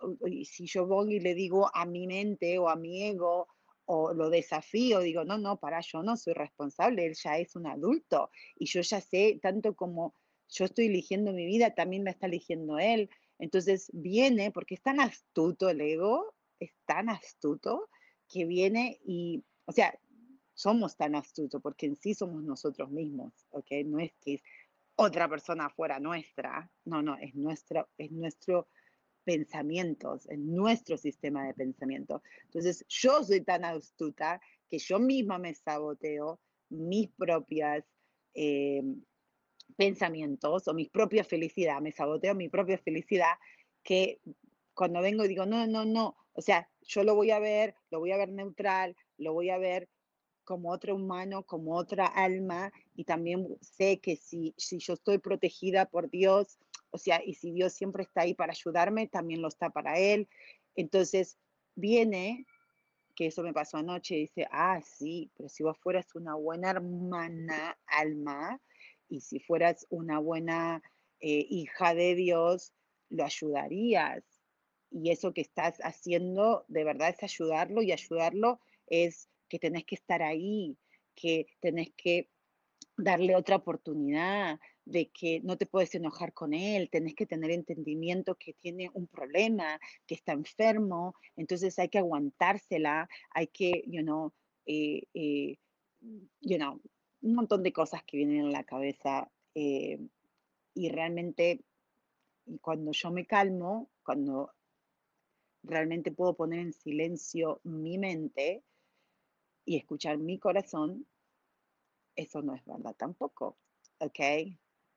[0.45, 3.47] si yo voy y le digo a mi mente o a mi ego,
[3.85, 7.67] o lo desafío, digo, no, no, para, yo no soy responsable, él ya es un
[7.67, 10.15] adulto y yo ya sé, tanto como
[10.49, 13.09] yo estoy eligiendo mi vida, también me está eligiendo él.
[13.39, 17.89] Entonces viene, porque es tan astuto el ego, es tan astuto,
[18.29, 19.97] que viene y, o sea,
[20.53, 23.71] somos tan astutos porque en sí somos nosotros mismos, ¿ok?
[23.85, 24.43] No es que es
[24.95, 28.67] otra persona fuera nuestra, no, no, es nuestro, es nuestro
[29.23, 32.21] pensamientos, es nuestro sistema de pensamiento.
[32.45, 37.85] Entonces, yo soy tan astuta que yo misma me saboteo mis propias
[38.33, 38.83] eh,
[39.75, 43.33] pensamientos o mi propia felicidad, me saboteo mi propia felicidad,
[43.83, 44.19] que
[44.73, 47.99] cuando vengo y digo, no, no, no, o sea, yo lo voy a ver, lo
[47.99, 49.89] voy a ver neutral, lo voy a ver
[50.43, 55.85] como otro humano, como otra alma, y también sé que si, si yo estoy protegida
[55.85, 56.57] por Dios,
[56.91, 60.27] o sea, y si Dios siempre está ahí para ayudarme, también lo está para Él.
[60.75, 61.37] Entonces,
[61.75, 62.45] viene,
[63.15, 67.77] que eso me pasó anoche, dice, ah, sí, pero si vos fueras una buena hermana,
[67.87, 68.59] alma,
[69.13, 70.81] y si fueras una buena
[71.19, 72.73] eh, hija de Dios,
[73.09, 74.23] lo ayudarías.
[74.89, 79.95] Y eso que estás haciendo de verdad es ayudarlo y ayudarlo es que tenés que
[79.95, 80.77] estar ahí,
[81.13, 82.31] que tenés que
[82.97, 88.35] darle otra oportunidad, de que no te puedes enojar con él, tenés que tener entendimiento
[88.35, 94.33] que tiene un problema, que está enfermo, entonces hay que aguantársela, hay que, you know,
[94.65, 95.57] eh, eh,
[96.41, 96.81] you know,
[97.23, 99.97] un montón de cosas que vienen en la cabeza eh,
[100.75, 101.63] y realmente
[102.61, 104.53] cuando yo me calmo, cuando
[105.63, 108.65] realmente puedo poner en silencio mi mente
[109.65, 111.07] y escuchar mi corazón,
[112.15, 113.57] eso no es verdad tampoco,
[113.99, 114.19] ¿ok?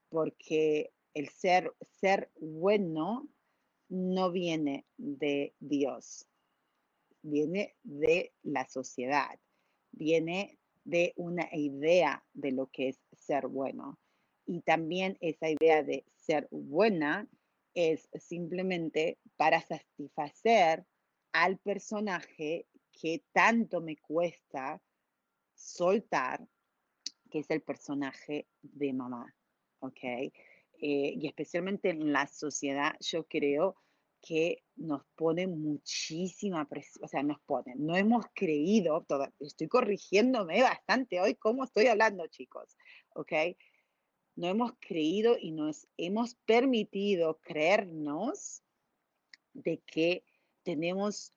[0.08, 3.28] Porque el ser, ser bueno
[3.88, 6.26] no viene de Dios,
[7.22, 9.38] viene de la sociedad,
[9.92, 13.98] viene de una idea de lo que es ser bueno.
[14.46, 17.28] Y también esa idea de ser buena
[17.74, 20.86] es simplemente para satisfacer
[21.32, 24.80] al personaje que tanto me cuesta
[25.54, 26.46] soltar,
[27.30, 29.34] que es el personaje de mamá,
[29.80, 29.98] ¿ok?
[30.04, 30.30] Eh,
[30.80, 33.76] y especialmente en la sociedad, yo creo
[34.26, 39.06] que nos pone muchísima presión, o sea, nos pone, no hemos creído,
[39.38, 42.76] estoy corrigiéndome bastante hoy cómo estoy hablando, chicos,
[43.14, 43.32] ¿ok?
[44.34, 48.64] No hemos creído y nos hemos permitido creernos
[49.54, 50.24] de que
[50.64, 51.32] tenemos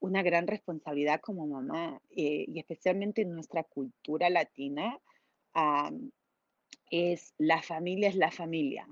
[0.00, 4.98] una gran responsabilidad como mamá eh, y especialmente en nuestra cultura latina,
[6.90, 8.86] es la familia es la familia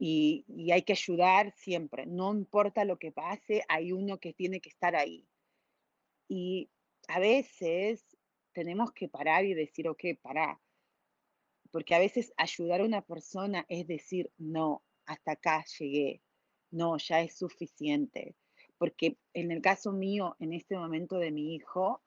[0.00, 4.70] y, hay que ayudar siempre, no importa lo que pase, hay uno que tiene que
[4.70, 5.28] estar ahí.
[6.28, 6.70] Y
[7.08, 8.04] a veces
[8.52, 10.60] tenemos que parar y decir, ok, para,
[11.70, 16.22] porque a veces ayudar a una persona es decir, no, hasta acá llegué,
[16.70, 18.36] no, ya es suficiente
[18.80, 22.02] porque en el caso mío, en este momento de mi hijo,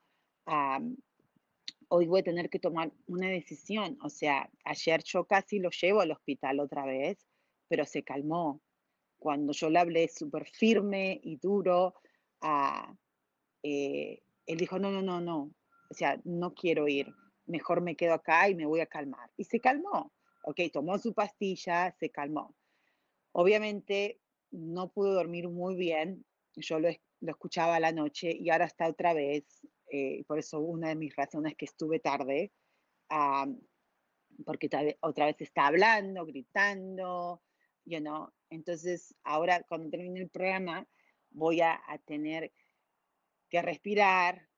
[1.86, 3.96] hoy voy a tener que tomar una decisión.
[4.02, 7.24] O sea, ayer yo casi lo llevo al hospital otra vez,
[7.68, 8.60] pero se calmó.
[9.18, 11.94] Cuando yo le hablé súper firme y duro,
[13.62, 15.50] eh, él dijo, no, no, no, no,
[15.90, 17.12] o sea, no quiero ir,
[17.46, 19.30] mejor me quedo acá y me voy a calmar.
[19.36, 20.12] Y se calmó,
[20.44, 22.54] ok, tomó su pastilla, se calmó.
[23.32, 26.24] Obviamente no pudo dormir muy bien,
[26.56, 26.88] yo lo,
[27.20, 29.44] escuchaba a la noche y ahora está otra vez,
[29.90, 32.52] eh, por eso una de mis razones que estuve tarde,
[34.44, 34.68] porque
[35.00, 37.42] otra vez está hablando, gritando,
[37.84, 38.32] you know.
[38.50, 40.86] Entonces, ahora cuando termine el programa,
[41.30, 42.52] voy a, a tener
[43.50, 44.48] que respirar,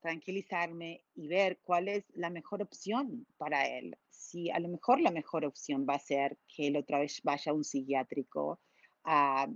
[0.00, 3.96] tranquilizarme y ver cuál es la mejor opción para él.
[4.10, 7.52] Si a lo mejor la mejor opción va a ser que él otra vez vaya
[7.52, 8.60] a un psiquiátrico,
[9.04, 9.48] a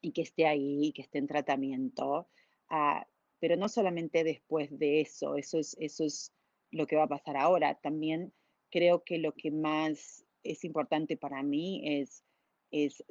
[0.00, 2.28] y que esté ahí, que esté en tratamiento.
[2.68, 3.06] Ah,
[3.38, 6.32] pero no solamente después de eso, eso es, eso es
[6.70, 7.74] lo que va a pasar ahora.
[7.74, 8.32] También
[8.70, 12.24] creo que lo que más es importante para mí es,
[12.70, 13.02] es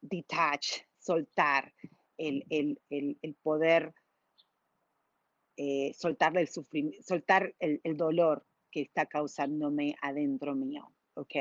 [0.00, 1.72] detach, soltar
[2.16, 3.94] el, el, el, el poder,
[5.56, 11.36] eh, soltar, el, soltar el, dolor que está causándome adentro mío, ¿ok?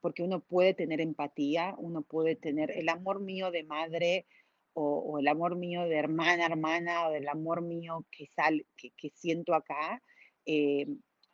[0.00, 4.26] porque uno puede tener empatía, uno puede tener el amor mío de madre
[4.74, 9.54] o, el amor mío de hermana, hermana, o el amor mío que, sal, que, siento
[9.54, 10.02] acá,
[10.44, 10.86] eh,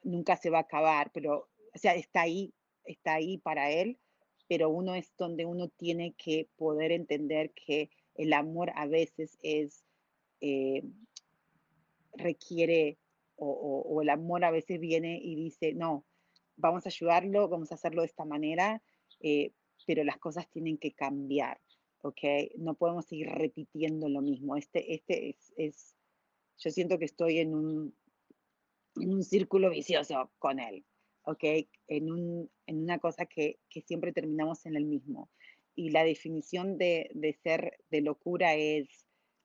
[0.02, 3.98] nunca se va a acabar, pero, o sea, está ahí, está ahí para él,
[4.50, 9.84] pero uno es donde uno tiene que poder entender que el amor a veces es,
[10.40, 10.82] eh,
[12.14, 12.98] requiere,
[13.36, 16.04] o el amor a veces viene y dice, no,
[16.56, 18.82] vamos a ayudarlo, vamos a hacerlo de esta manera,
[19.20, 19.52] eh,
[19.86, 21.60] pero las cosas tienen que cambiar,
[22.02, 22.20] ¿ok?
[22.58, 24.56] No podemos seguir repitiendo lo mismo.
[24.56, 25.96] Este, este es,
[26.58, 27.94] yo siento que estoy en un,
[28.96, 30.84] en un círculo vicioso con él,
[31.30, 31.44] ¿ok?
[31.88, 35.30] En, un, en una cosa que, que, siempre terminamos en el mismo.
[35.74, 38.88] Y la definición de, de ser de locura es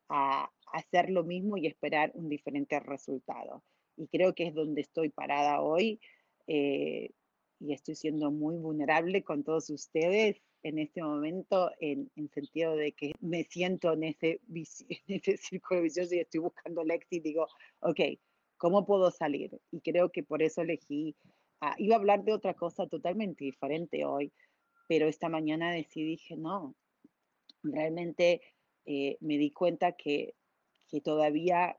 [0.09, 3.63] a, hacer lo mismo y esperar un diferente resultado.
[3.97, 5.99] Y creo que es donde estoy parada hoy.
[6.47, 7.11] Eh,
[7.59, 12.91] y estoy siendo muy vulnerable con todos ustedes en este momento, en, en sentido de
[12.91, 17.19] que me siento en ese, en ese círculo vicioso y estoy buscando el éxito y
[17.19, 17.47] digo,
[17.81, 17.99] ok,
[18.57, 19.51] ¿cómo puedo salir?
[19.71, 21.15] Y creo que por eso elegí,
[21.61, 24.31] ah, iba a hablar de otra cosa totalmente diferente hoy,
[24.87, 26.75] pero esta mañana decidí, dije, no,
[27.63, 28.41] realmente
[28.85, 30.35] eh, me di cuenta que,
[30.87, 31.77] que todavía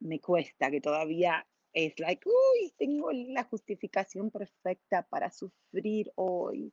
[0.00, 6.72] me cuesta, que todavía es like, uy, tengo la justificación perfecta para sufrir hoy.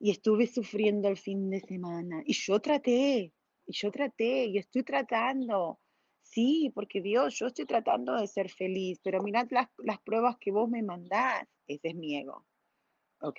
[0.00, 2.22] Y estuve sufriendo el fin de semana.
[2.26, 3.32] Y yo traté,
[3.66, 5.78] y yo traté, y estoy tratando.
[6.34, 10.50] Sí, porque Dios, yo estoy tratando de ser feliz, pero mirad las, las pruebas que
[10.50, 11.46] vos me mandás.
[11.68, 12.44] Ese es mi ego.
[13.20, 13.38] ¿Ok?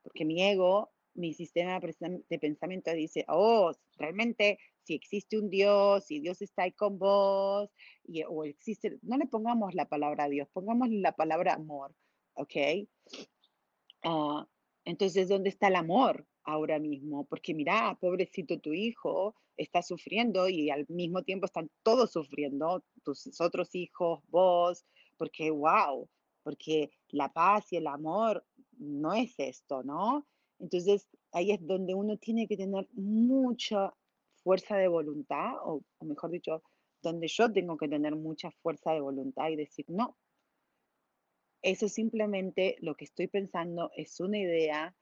[0.00, 6.20] Porque mi ego, mi sistema de pensamiento dice, oh, realmente si existe un Dios, si
[6.20, 7.68] Dios está ahí con vos,
[8.04, 11.96] y, o existe, no le pongamos la palabra Dios, pongamos la palabra amor,
[12.34, 12.86] ¿ok?
[14.04, 14.46] Ah,
[14.84, 17.24] entonces, ¿dónde está el amor ahora mismo?
[17.24, 23.40] Porque mira, pobrecito tu hijo está sufriendo y al mismo tiempo están todos sufriendo, tus
[23.40, 24.84] otros hijos, vos,
[25.16, 26.08] porque wow,
[26.42, 28.44] porque la paz y el amor
[28.78, 30.26] no es esto, ¿no?
[30.58, 33.92] Entonces, ahí es donde uno tiene que tener mucha
[34.42, 36.62] fuerza de voluntad, o, mejor dicho,
[37.02, 40.16] donde yo tengo que tener mucha fuerza de voluntad y decir, no,
[41.62, 44.94] eso simplemente lo que estoy pensando es una idea,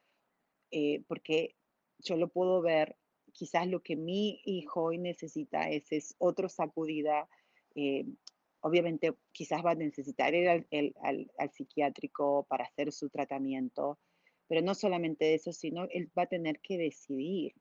[0.73, 1.55] eh, porque
[1.99, 2.97] yo lo puedo ver,
[3.33, 7.29] quizás lo que mi hijo hoy necesita es, es otro sacudida.
[7.75, 8.07] Eh,
[8.61, 10.67] obviamente quizás va a necesitar ir al,
[11.03, 13.99] al, psiquiátrico para hacer su tratamiento,
[14.49, 17.55] pero no solamente eso, sino él va a tener que decidir.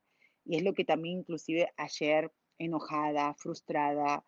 [0.45, 4.23] Y es lo que también inclusive ayer enojada, frustrada,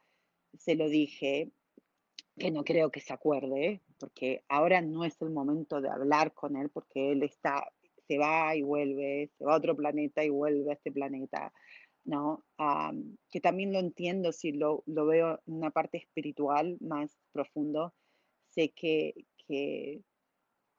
[0.57, 1.51] se lo dije,
[2.37, 6.55] que no creo que se acuerde, porque ahora no es el momento de hablar con
[6.55, 7.71] él, porque él está,
[8.07, 11.53] se va y vuelve, se va a otro planeta y vuelve a este planeta,
[12.05, 12.43] ¿no?
[13.29, 17.93] que también lo entiendo si lo, lo, veo en una parte espiritual más profundo,
[18.49, 19.13] sé que,
[19.47, 20.01] que,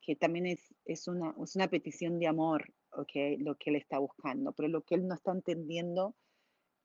[0.01, 3.99] que también es, es, una, es una petición de amor, okay, lo que él está
[3.99, 6.15] buscando, pero lo que él no está entendiendo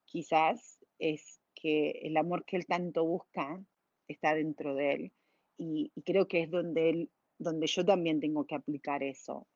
[0.06, 3.64] quizás es que el amor que él tanto busca
[4.08, 5.14] está dentro de él.
[5.58, 9.48] Y, creo que es donde, él, donde yo también tengo que aplicar eso,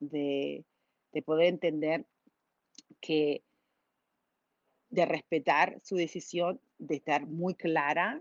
[0.00, 0.64] de
[1.24, 2.06] poder entender
[3.00, 3.42] que,
[4.90, 8.20] de respetar su decisión, de estar muy clara,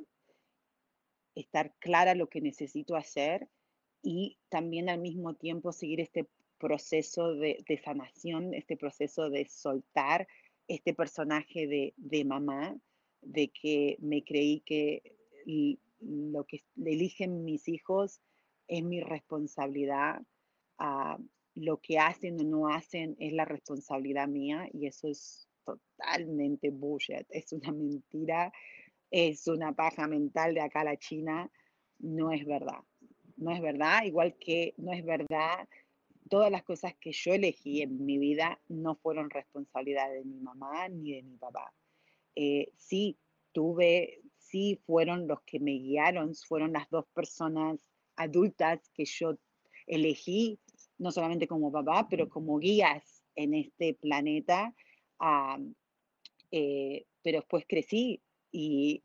[1.35, 3.47] estar clara lo que necesito hacer
[4.01, 10.27] y también al mismo tiempo seguir este proceso de, de sanación, este proceso de soltar
[10.67, 12.75] este personaje de, de mamá,
[13.21, 15.01] de que me creí que
[15.99, 18.21] lo que eligen mis hijos
[18.67, 20.21] es mi responsabilidad.
[20.77, 21.17] Ah,
[21.55, 27.25] lo que hacen o no hacen es la responsabilidad mía y eso es totalmente bullshit,
[27.29, 28.51] es una mentira,
[29.09, 31.49] es una paja mental de acá a la China,
[31.99, 32.83] no es verdad,
[33.37, 35.67] no es verdad, igual que no es verdad,
[36.29, 40.89] todas las cosas que yo elegí en mi vida no fueron responsabilidad de mi mamá
[40.89, 41.73] ni de mi papá.
[42.35, 43.17] Eh, sí,
[43.53, 47.79] tuve sí fueron los que me guiaron, fueron las dos personas
[48.15, 49.37] adultas que yo
[49.87, 50.59] elegí,
[50.97, 54.73] no solamente como papá, pero como guías en este planeta.
[56.51, 58.21] Eh, pero después crecí
[58.51, 59.03] y,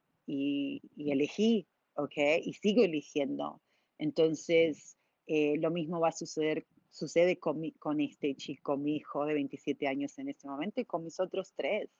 [0.97, 2.16] elegí, ¿ok?
[2.45, 3.61] Y sigo eligiendo.
[3.99, 9.34] Entonces, eh, lo mismo va a suceder, sucede con, con este chico, mi hijo de
[9.34, 11.91] 27 años en este momento y con mis otros tres,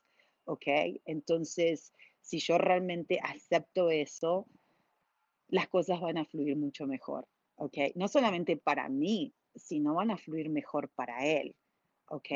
[0.45, 0.67] ¿ok?
[1.05, 4.47] Entonces, si yo realmente acepto eso,
[5.49, 7.77] las cosas van a fluir mucho mejor, ¿ok?
[7.95, 11.55] No solamente para mí, sino van a fluir mejor para él,
[12.07, 12.29] ¿ok?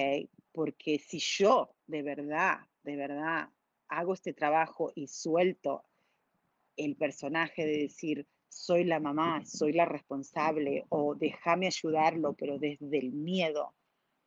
[0.52, 3.50] Porque si yo de verdad, de verdad
[3.88, 5.84] hago este trabajo y suelto
[6.76, 12.98] el personaje de decir, soy la mamá, soy la responsable o déjame ayudarlo, pero desde
[12.98, 13.74] el miedo,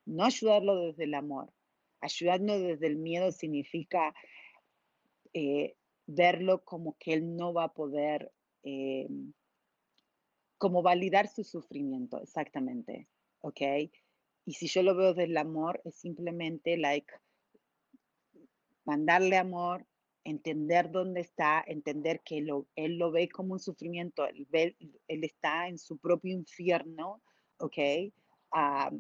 [0.05, 1.53] no ayudarlo desde el amor.
[2.01, 4.15] Ayudarlo desde el miedo significa
[5.33, 5.75] eh,
[6.07, 8.31] verlo como que él no va a poder,
[8.63, 9.09] eh,
[10.59, 13.09] como validar su sufrimiento, exactamente,
[13.41, 13.61] ¿ok?
[14.45, 17.13] Y si yo lo veo desde el amor, es simplemente, like,
[18.85, 19.87] mandarle amor,
[20.25, 25.69] entender dónde está, entender que lo, él lo ve como un sufrimiento, él, él está
[25.69, 27.23] en su propio infierno,
[27.59, 27.79] ¿ok?
[28.53, 28.91] Ah,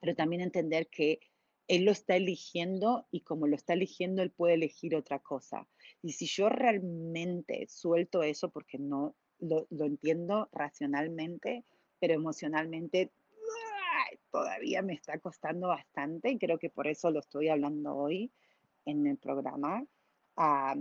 [0.00, 1.20] pero también entender que
[1.68, 5.68] él lo está eligiendo y como lo está eligiendo, él puede elegir otra cosa.
[6.02, 11.64] Y si yo realmente suelto eso, porque no lo, entiendo racionalmente,
[11.98, 13.12] pero emocionalmente
[14.30, 18.30] todavía me está costando bastante y creo que por eso lo estoy hablando hoy
[18.84, 19.84] en el programa,
[20.36, 20.76] ah,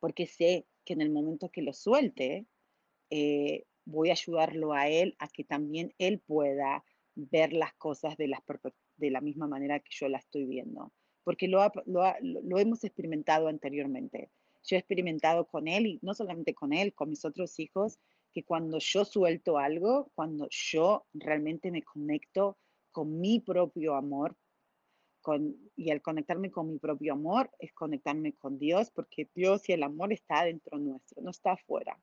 [0.00, 2.46] porque sé que en el momento que lo suelte,
[3.10, 6.84] eh, voy a ayudarlo a él a que también él pueda
[7.14, 8.42] ver las cosas de las
[8.96, 10.92] de la misma manera que yo la estoy viendo,
[11.24, 14.30] porque lo, lo, hemos experimentado anteriormente.
[14.68, 17.98] Yo he experimentado con él y no solamente con él, con mis otros hijos,
[18.32, 22.58] que cuando yo suelto algo, cuando yo realmente me conecto
[22.90, 24.36] con mi propio amor,
[25.22, 29.72] con, y al conectarme con mi propio amor es conectarme con Dios, porque Dios y
[29.72, 31.98] el amor está dentro nuestro, no está afuera,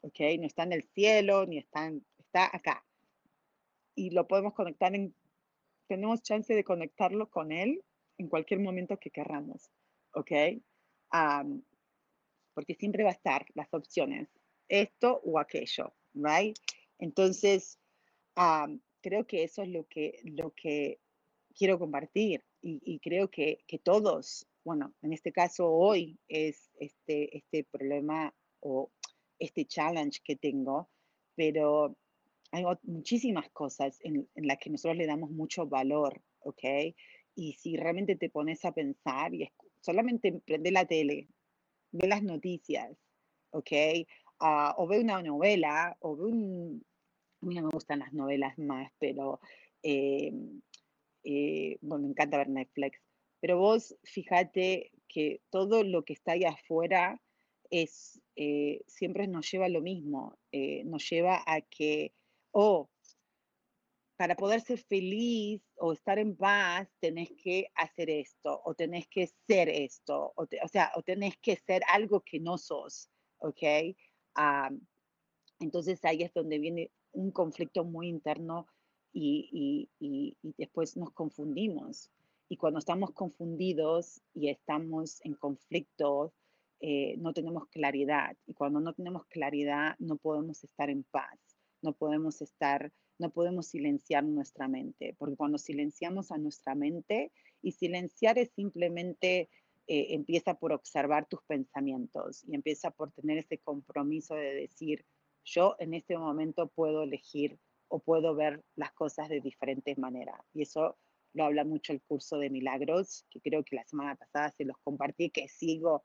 [0.00, 0.20] ¿ok?
[0.40, 2.84] No está en el cielo, ni está, está acá.
[3.94, 5.14] Y lo podemos conectar en
[5.86, 7.82] tenemos chance de conectarlo con Él
[8.18, 9.70] en cualquier momento que querramos,
[10.12, 10.32] ¿ok?
[12.56, 14.30] Porque siempre va a estar las opciones,
[14.66, 16.56] esto o aquello, ¿right?
[16.98, 17.78] Entonces,
[19.02, 20.98] creo que eso es lo que, lo que
[21.54, 27.62] quiero compartir y, creo que, que, todos, bueno, en este caso hoy es este, este
[27.64, 28.90] problema o
[29.38, 30.88] este challenge que tengo,
[31.34, 31.94] pero
[32.52, 36.64] hay muchísimas cosas en, las que nosotros le damos mucho valor, ¿ok?
[37.34, 41.28] Y si realmente te pones a pensar y solamente prende la tele,
[41.96, 42.96] ve las noticias,
[43.50, 43.72] ¿ok?
[44.40, 46.84] Ah, o ve una novela, o ve un...
[47.42, 49.40] A mí no me gustan las novelas más, pero...
[49.82, 50.32] Eh,
[51.24, 53.00] eh, bueno, me encanta ver Netflix,
[53.40, 57.20] pero vos fíjate que todo lo que está ahí afuera
[57.70, 60.38] es, eh, siempre nos lleva a lo mismo,
[60.84, 62.12] nos lleva a que,
[62.52, 62.88] oh,
[64.16, 69.26] para poder ser feliz o estar en paz, tenés que hacer esto, o tenés que
[69.46, 73.62] ser esto, o, sea, o tenés que ser algo que no sos, ¿ok?
[74.34, 74.70] Ah,
[75.60, 78.66] entonces ahí es donde viene un conflicto muy interno
[79.12, 79.88] y,
[80.58, 82.10] después nos confundimos.
[82.48, 86.32] Y cuando estamos confundidos y estamos en conflicto,
[86.80, 88.36] eh, no tenemos claridad.
[88.46, 91.38] Y cuando no tenemos claridad, no podemos estar en paz,
[91.82, 97.72] no podemos estar no podemos silenciar nuestra mente, porque cuando silenciamos a nuestra mente, y
[97.72, 99.48] silenciar es simplemente
[99.88, 105.04] eh, empieza por observar tus pensamientos y empieza por tener ese compromiso de decir,
[105.44, 107.58] yo en este momento puedo elegir
[107.88, 110.40] o puedo ver las cosas de diferentes maneras.
[110.52, 110.96] Y eso
[111.34, 114.76] lo habla mucho el curso de milagros, que creo que la semana pasada se los
[114.78, 116.04] compartí, que sigo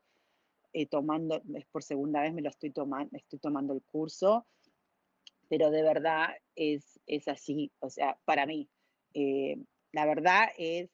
[0.72, 4.46] eh, tomando, es por segunda vez me lo estoy tomando, estoy tomando el curso
[5.52, 8.70] pero de verdad es, es así, o sea, para mí.
[9.12, 9.58] Eh,
[9.92, 10.88] la verdad es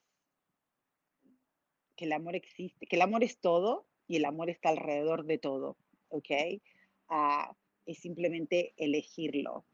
[1.94, 5.38] que el amor existe, que el amor es todo y el amor está alrededor de
[5.38, 5.76] todo,
[6.08, 6.60] ¿ok?
[7.08, 7.54] Ah,
[7.86, 9.64] es simplemente elegirlo.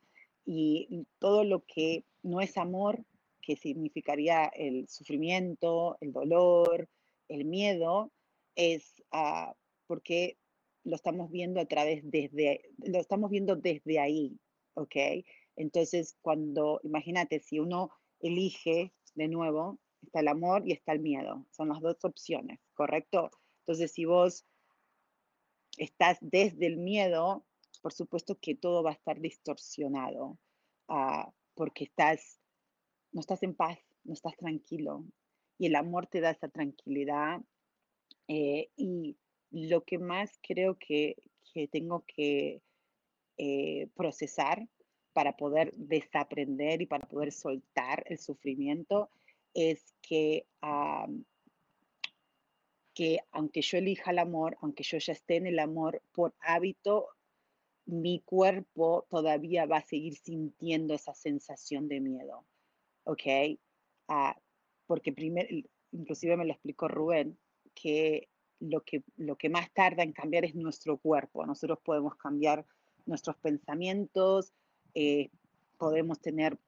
[0.44, 3.06] Y todo lo que no es amor,
[3.40, 6.90] que significaría el sufrimiento, el dolor,
[7.28, 8.12] el miedo,
[8.54, 9.50] es uh,
[9.86, 10.36] porque
[10.82, 14.38] lo estamos viendo a través desde, lo estamos viendo desde ahí,
[14.74, 14.96] ¿ok?
[15.56, 21.46] Entonces, cuando, imagínate, si uno elige de nuevo, está el amor y está el miedo,
[21.50, 23.30] son las dos opciones, ¿correcto?
[23.60, 24.44] Entonces, si vos
[25.78, 27.44] estás desde el miedo,
[27.82, 30.38] por supuesto que todo va a estar distorsionado,
[30.88, 32.40] uh, porque estás,
[33.12, 35.04] no estás en paz, no estás tranquilo,
[35.58, 37.40] y el amor te da esa tranquilidad.
[38.28, 39.16] Eh, y
[39.50, 41.16] lo que más creo que,
[41.52, 42.62] que tengo que
[43.38, 44.68] eh, procesar
[45.12, 49.10] para poder desaprender y para poder soltar el sufrimiento
[49.54, 50.46] es que,
[52.92, 57.08] que aunque yo elija el amor, aunque yo ya esté en el amor por hábito,
[57.86, 62.44] mi cuerpo todavía va a seguir sintiendo esa sensación de miedo.
[63.04, 63.22] ¿Ok?
[64.08, 64.36] Ah,
[64.86, 65.48] porque primero,
[65.92, 67.38] inclusive me lo explicó Rubén,
[67.74, 68.28] que
[68.60, 71.44] lo, que lo que más tarda en cambiar es nuestro cuerpo.
[71.46, 72.66] Nosotros podemos cambiar
[73.06, 74.52] nuestros pensamientos,
[74.94, 75.30] eh,
[75.78, 76.58] podemos tener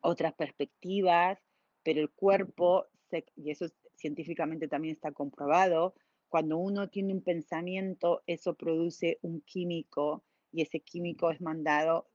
[0.00, 1.38] otras perspectivas,
[1.82, 2.86] pero el cuerpo,
[3.36, 5.94] y eso científicamente también está comprobado,
[6.28, 12.08] cuando uno tiene un pensamiento, eso produce un químico y ese químico es mandado,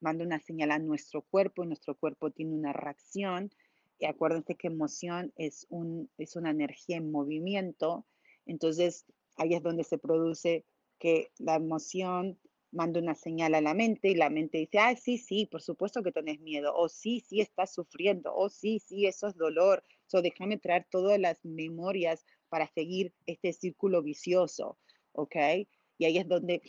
[0.00, 3.50] manda una señal a nuestro cuerpo y nuestro cuerpo tiene una reacción.
[3.98, 8.06] Y acuérdense que emoción es, un, es una energía en movimiento.
[8.46, 10.64] Entonces, ahí es donde se produce
[10.98, 12.38] que la emoción
[12.72, 16.02] mando una señal a la mente y la mente dice, ah, sí, sí, por supuesto
[16.02, 20.22] que tenés miedo, o sí, sí, estás sufriendo, o sí, sí, eso es dolor, so
[20.22, 24.78] déjame traer todas las memorias para seguir este círculo vicioso,
[25.12, 25.36] ¿ok?
[25.98, 26.62] Y ahí es donde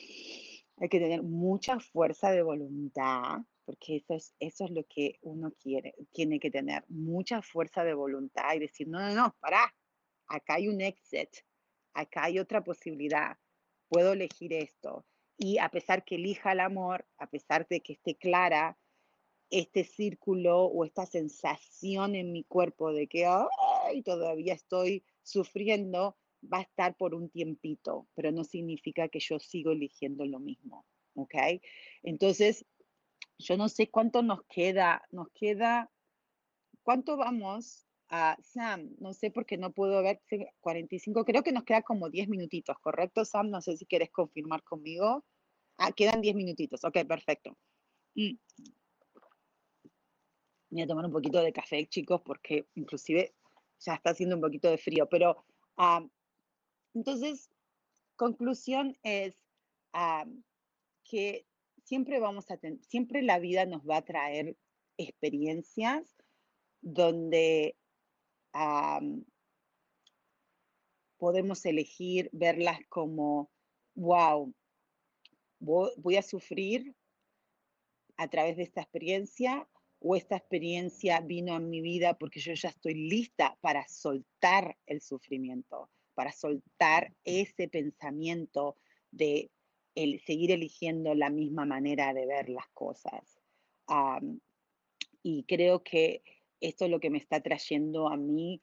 [0.78, 5.54] hay que tener mucha fuerza de voluntad, porque eso es, eso es lo que uno
[5.54, 9.74] quiere, tiene que tener, mucha fuerza de voluntad y decir, no, no, no, pará,
[10.28, 11.30] acá hay un exit,
[11.94, 13.38] acá hay otra posibilidad,
[13.88, 15.06] puedo elegir esto
[15.38, 18.78] y a pesar que elija el amor, a pesar de que esté clara,
[19.50, 23.28] este círculo o esta sensación en mi cuerpo de que
[24.04, 26.18] todavía estoy sufriendo,
[26.52, 30.86] va a estar por un tiempito, pero no significa que yo sigo eligiendo lo mismo,
[31.16, 31.36] ¿ok?
[32.02, 32.66] Entonces,
[33.38, 35.92] yo no sé cuánto nos queda, nos queda,
[36.82, 37.86] ¿cuánto vamos?
[38.44, 40.22] Sam, no sé por qué no puedo ver
[40.62, 43.50] 45, creo que nos queda como 10 minutitos, ¿correcto, Sam?
[43.50, 45.26] No sé si quieres confirmar conmigo.
[45.78, 47.58] Ah, quedan 10 minutitos, ok, perfecto.
[48.16, 48.38] Mm.
[50.70, 53.34] Voy a tomar un poquito de café, chicos, porque inclusive
[53.80, 55.44] ya está haciendo un poquito de frío, pero
[55.78, 56.06] ah,
[56.94, 57.50] entonces,
[58.16, 59.36] conclusión es
[59.94, 60.26] ah,
[61.04, 61.48] que
[61.84, 64.56] siempre vamos a tener, siempre la vida nos va a traer
[64.98, 66.16] experiencias
[66.82, 67.76] donde
[71.18, 73.50] podemos elegir verlas como,
[73.96, 74.54] wow,
[75.60, 76.94] voy a sufrir
[78.18, 79.68] a través de esta experiencia
[80.00, 85.02] o esta experiencia vino a mi vida porque yo ya estoy lista para soltar el
[85.02, 88.78] sufrimiento, para soltar ese pensamiento
[89.12, 89.50] de
[89.96, 93.40] el seguir eligiendo la misma manera de ver las cosas.
[95.22, 96.22] y creo que
[96.64, 98.62] esto es lo que me está trayendo a mí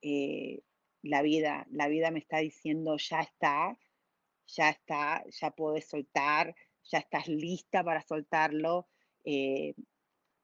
[0.00, 0.62] eh,
[1.02, 1.66] la vida.
[1.70, 3.78] La vida me está diciendo, ya está,
[4.46, 8.88] ya está, ya puedes soltar, ya estás lista para soltarlo.
[9.24, 9.74] Eh,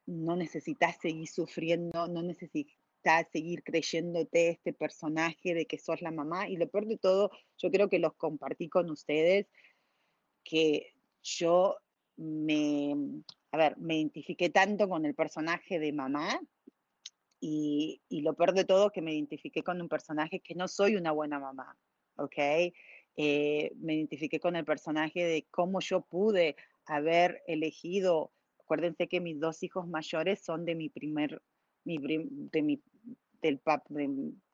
[0.07, 6.47] no necesitas seguir sufriendo, no necesitas seguir creyéndote este personaje de que sos la mamá.
[6.49, 9.47] Y lo peor de todo, yo creo que los compartí con ustedes,
[10.45, 10.93] que
[11.23, 11.79] yo
[12.17, 12.95] me,
[13.51, 16.39] a ver, me identifiqué tanto con el personaje de mamá
[17.41, 20.97] y, y, lo peor de todo, que me identifiqué con un personaje que no soy
[20.97, 21.77] una buena mamá,
[22.17, 22.73] ¿ok?
[23.21, 26.55] Eh, me identifiqué con el personaje de cómo yo pude
[26.87, 31.43] haber elegido, acuérdense que mis dos hijos mayores son de mi primer,
[31.85, 32.81] mi, de, mi,
[33.43, 33.61] del,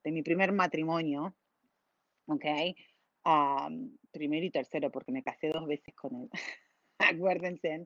[0.03, 1.35] de, mi primer matrimonio,
[2.25, 2.45] ¿ok?
[4.11, 6.29] primero y tercero, porque me casé dos veces con él,
[6.97, 7.85] acuérdense.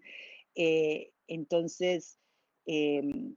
[0.55, 2.19] Eh, entonces,
[2.65, 3.35] em,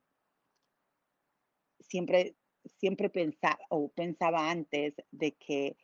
[1.92, 2.36] siempre,
[2.78, 5.76] siempre pensaba, o pensaba antes de que,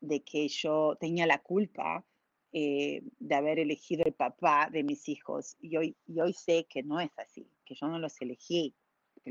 [0.00, 2.04] de que yo tenía la culpa
[2.52, 5.56] eh, de haber elegido el papá de mis hijos.
[5.60, 8.74] Y hoy, y hoy sé que no es así, que yo no los elegí,
[9.22, 9.30] que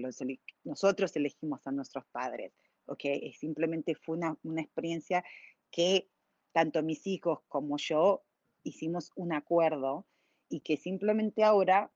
[0.64, 2.54] nosotros elegimos a nuestros padres.
[2.86, 3.34] ¿okay?
[3.34, 5.24] Simplemente fue una, una experiencia
[5.70, 6.10] que
[6.54, 8.24] tanto mis hijos como yo
[8.64, 10.08] hicimos un acuerdo
[10.48, 11.92] y que simplemente ahora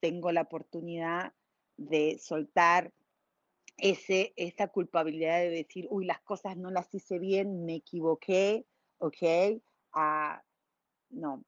[0.00, 1.34] tengo la oportunidad
[1.76, 2.92] de soltar
[3.80, 8.66] ese, esa culpabilidad de decir, uy, las cosas no las hice bien, me equivoqué,
[8.98, 9.62] ¿ok?
[9.92, 10.42] Ah,
[11.10, 11.44] no,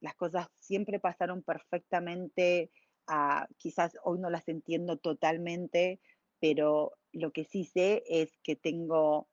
[0.00, 2.70] las cosas siempre pasaron perfectamente,
[3.06, 6.00] ah, quizás hoy no las entiendo totalmente,
[6.40, 9.28] pero lo que sí sé es que tengo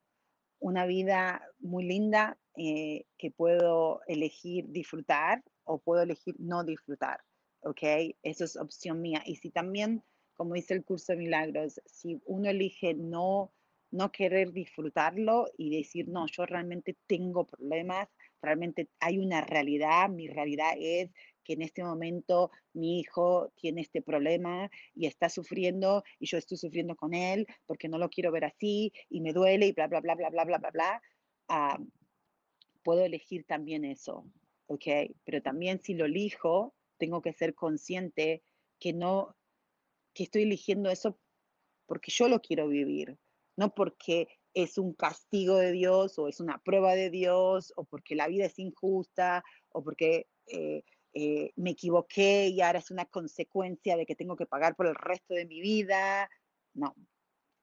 [0.59, 7.19] una vida muy linda eh, que puedo elegir disfrutar o puedo elegir no disfrutar,
[7.61, 7.81] ¿ok?
[8.23, 9.23] Eso es opción mía.
[9.25, 10.03] Y si también
[10.35, 13.51] como dice el curso de milagros, si uno elige no,
[13.91, 18.07] no querer disfrutarlo y decir, no, yo realmente tengo problemas,
[18.41, 21.11] realmente hay una realidad, mi realidad es
[21.43, 26.57] que en este momento mi hijo tiene este problema y está sufriendo y yo estoy
[26.57, 29.99] sufriendo con él porque no lo quiero ver así y me duele y bla, bla,
[29.99, 31.01] bla, bla, bla, bla, bla, bla.
[31.47, 31.79] Ah,
[32.83, 34.25] puedo elegir también eso,
[34.67, 34.85] ¿ok?
[35.23, 38.43] Pero también si lo elijo, tengo que ser consciente
[38.79, 39.35] que no,
[40.13, 41.19] que estoy eligiendo eso
[41.85, 43.17] porque yo lo quiero vivir,
[43.57, 48.15] no porque es un castigo de Dios o es una prueba de Dios o porque
[48.15, 50.83] la vida es injusta o porque eh,
[51.13, 54.95] eh, me equivoqué y ahora es una consecuencia de que tengo que pagar por el
[54.95, 56.29] resto de mi vida.
[56.73, 56.95] No,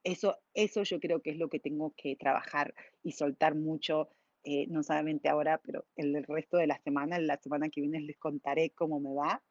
[0.04, 4.08] eso, eso yo creo que es lo que tengo que trabajar y soltar mucho,
[4.44, 8.18] eh, no solamente ahora, pero el resto de la semana, la semana que viene les
[8.18, 9.42] contaré cómo me va,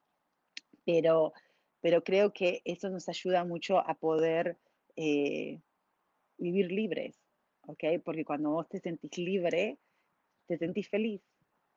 [0.85, 1.33] pero
[1.81, 4.57] pero creo que eso nos ayuda mucho a poder
[4.95, 5.59] eh,
[6.37, 7.15] vivir libres,
[7.67, 7.83] ¿ok?
[8.03, 9.77] Porque cuando vos te sentís libre,
[10.47, 11.21] te sentís feliz.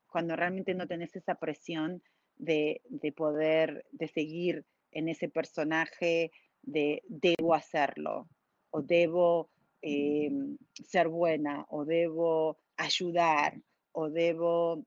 [0.06, 2.02] Cuando realmente no tenés esa presión
[2.36, 2.80] de,
[3.16, 6.32] poder, de seguir en ese personaje
[6.62, 8.28] de debo hacerlo,
[8.70, 9.50] o debo
[9.82, 13.60] em, ser buena, o debo ayudar,
[13.92, 14.84] o debo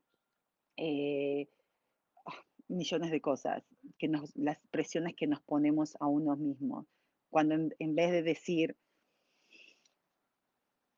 [0.76, 1.48] eh,
[2.68, 3.64] millones de cosas,
[3.98, 6.86] que nos, las presiones que nos ponemos a uno mismo.
[7.30, 8.76] Cuando en, vez de decir,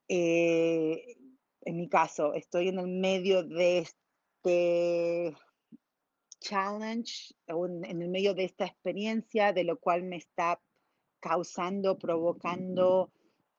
[0.08, 1.16] eh,
[1.62, 5.36] en mi caso, estoy en el medio de este
[6.40, 10.60] challenge, en el medio de esta experiencia, de lo cual me está
[11.20, 13.10] causando, provocando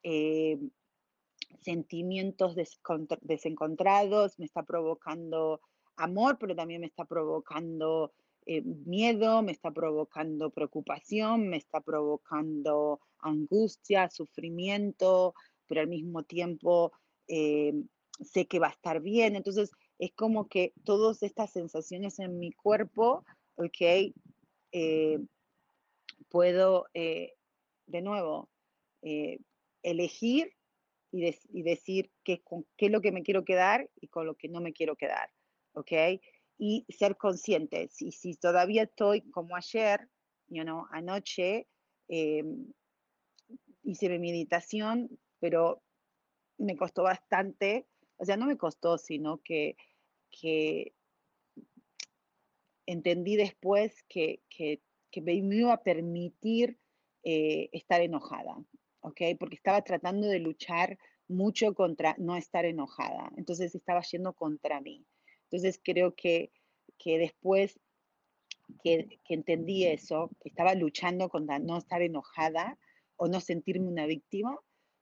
[0.04, 0.58] eh,
[1.62, 2.56] sentimientos
[3.22, 5.60] desencontrados, me está provocando
[5.98, 8.14] amor, pero también me está provocando
[8.50, 15.34] eh, miedo, me está provocando preocupación, me está provocando angustia, sufrimiento,
[15.68, 16.94] pero al mismo tiempo
[17.28, 17.74] eh,
[18.22, 19.36] sé que va a estar bien.
[19.36, 19.70] Entonces,
[20.00, 23.26] es como que todas estas sensaciones en mi cuerpo,
[23.56, 24.14] ok,
[24.72, 25.20] eh,
[26.30, 28.50] puedo de nuevo
[29.84, 30.54] elegir
[31.12, 34.48] y, decir qué, con qué es lo que me quiero quedar y con lo que
[34.48, 35.30] no me quiero quedar.
[36.58, 37.88] Y ser consciente.
[37.92, 40.10] Si, si todavía estoy como ayer,
[40.48, 41.68] you know, anoche
[42.08, 42.44] eh,
[43.84, 45.82] hice mi meditación, pero
[46.58, 47.88] me costó bastante,
[48.18, 49.78] o sea, no me costó, sino que,
[50.32, 50.94] que
[52.86, 54.82] entendí después que, que,
[55.12, 56.80] que, me iba a permitir
[57.24, 58.58] eh, estar enojada,
[59.02, 59.22] ¿ok?
[59.40, 60.98] Porque estaba tratando de luchar
[61.28, 63.30] mucho contra no estar enojada.
[63.36, 65.06] Entonces estaba yendo contra mí.
[65.50, 66.52] Entonces creo que,
[66.98, 67.80] que después
[68.84, 72.78] que, entendí eso, que estaba luchando contra no estar enojada
[73.16, 74.60] o no sentirme una víctima,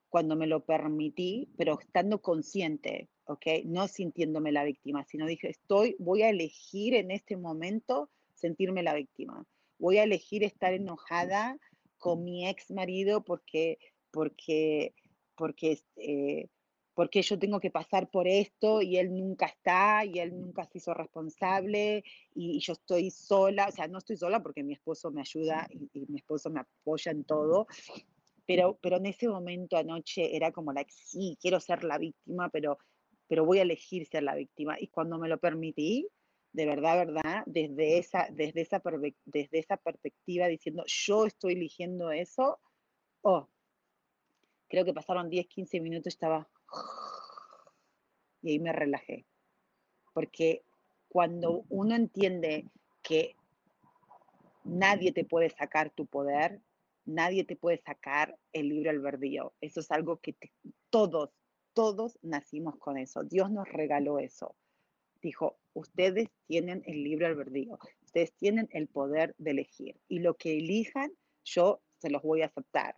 [0.10, 3.46] cuando me lo permití, pero estando consciente, ¿ok?
[3.66, 8.94] No sintiéndome la víctima, sino dije, estoy, voy a elegir en este momento sentirme la
[8.94, 9.46] víctima.
[9.78, 11.58] Voy a elegir estar enojada
[11.98, 13.78] con mi ex marido porque,
[14.12, 14.94] porque,
[15.36, 16.48] porque, eh,
[16.96, 20.80] porque yo tengo que pasar por esto y él nunca está y él nunca se
[20.80, 25.22] hizo responsable y, yo estoy sola, o sea, no estoy sola porque mi esposo me
[25.22, 27.68] ayuda y, y mi esposo me apoya en todo,
[28.46, 32.78] pero, pero en ese momento anoche era como la, sí, quiero ser la víctima, pero,
[33.28, 34.78] pero voy a elegir ser la víctima.
[34.80, 36.08] Y cuando me lo permití,
[36.54, 38.82] de verdad, verdad, desde esa, desde esa,
[39.26, 42.60] desde esa perspectiva, diciendo, yo estoy eligiendo eso,
[43.22, 43.50] oh,
[44.70, 46.48] creo que pasaron 10, 15 minutos, estaba,
[48.42, 49.26] y ahí me relajé.
[50.14, 50.64] Porque
[51.10, 52.70] cuando uno entiende
[53.02, 53.36] que
[54.64, 56.62] nadie te puede sacar tu poder,
[57.06, 59.54] nadie te puede sacar el libre albedrío.
[59.62, 60.36] Eso es algo que
[60.90, 61.30] todos,
[61.74, 63.24] todos nacimos con eso.
[63.24, 64.56] Dios nos regaló eso.
[65.22, 70.58] Dijo, ustedes tienen el libre albedrío, ustedes tienen el poder de elegir y lo que
[70.58, 71.12] elijan,
[71.44, 72.96] yo se los voy a aceptar,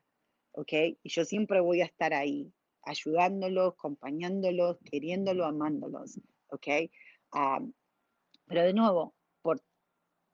[0.51, 0.73] ¿ok?
[1.03, 2.51] Y yo siempre voy a estar ahí,
[2.87, 6.19] ayudándolos, acompañándolos, queriéndolos, amándolos,
[6.49, 6.67] ¿ok?
[8.47, 9.61] pero de nuevo, por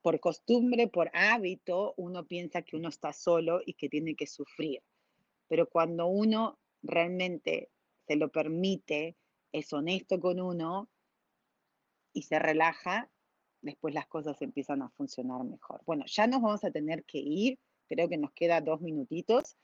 [0.04, 4.84] por costumbre, por hábito, uno piensa que uno está solo y que tiene que sufrir.
[5.48, 7.70] Pero cuando uno realmente
[8.06, 9.16] se lo permite,
[9.54, 10.90] es honesto con uno
[12.12, 13.10] y se relaja,
[13.62, 15.82] después las cosas empiezan a funcionar mejor.
[15.86, 19.56] Bueno, ya nos vamos a tener que ir, creo que nos queda dos minutitos.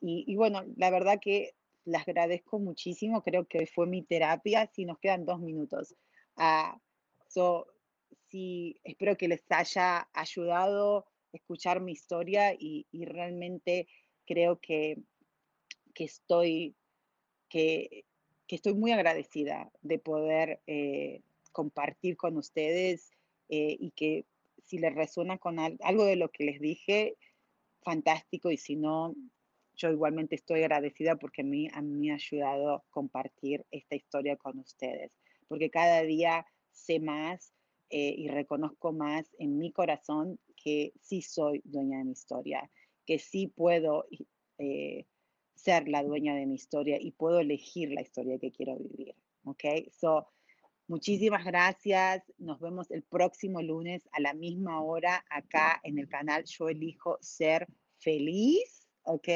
[0.00, 1.56] Y, bueno, la verdad que
[1.88, 5.94] les agradezco muchísimo, creo que fue mi terapia, si nos quedan dos minutos.
[6.36, 6.78] Uh,
[8.28, 13.88] sí, espero que les haya ayudado escuchar mi historia y, realmente
[14.26, 14.98] creo que,
[15.94, 16.74] estoy,
[17.48, 18.04] que,
[18.48, 21.22] estoy muy agradecida de poder eh,
[21.52, 23.10] compartir con ustedes
[23.48, 24.26] eh, y que
[24.64, 27.16] si les resuena con algo de lo que les dije,
[27.82, 29.14] fantástico y si no,
[29.78, 33.94] yo igualmente estoy agradecida porque a mí, a mí me ha ayudado a compartir esta
[33.94, 35.12] historia con ustedes,
[35.46, 37.54] porque cada día sé más
[37.90, 42.68] eh, y reconozco más en mi corazón que sí soy dueña de mi historia,
[43.06, 44.06] que sí puedo
[44.58, 45.06] eh,
[45.54, 49.14] ser la dueña de mi historia y puedo elegir la historia que quiero vivir.
[49.44, 49.64] ¿Ok?
[49.92, 50.26] So,
[50.88, 52.22] muchísimas gracias.
[52.36, 57.16] Nos vemos el próximo lunes a la misma hora acá en el canal Yo Elijo
[57.20, 57.66] Ser
[57.98, 58.77] Feliz.
[59.08, 59.28] ¿Ok?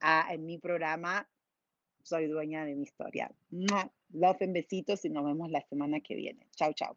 [0.00, 1.28] Ah, en mi programa
[2.02, 3.30] Soy Dueña de mi Historia.
[4.10, 6.46] Love en besitos y nos vemos la semana que viene.
[6.56, 6.96] Chao, chao.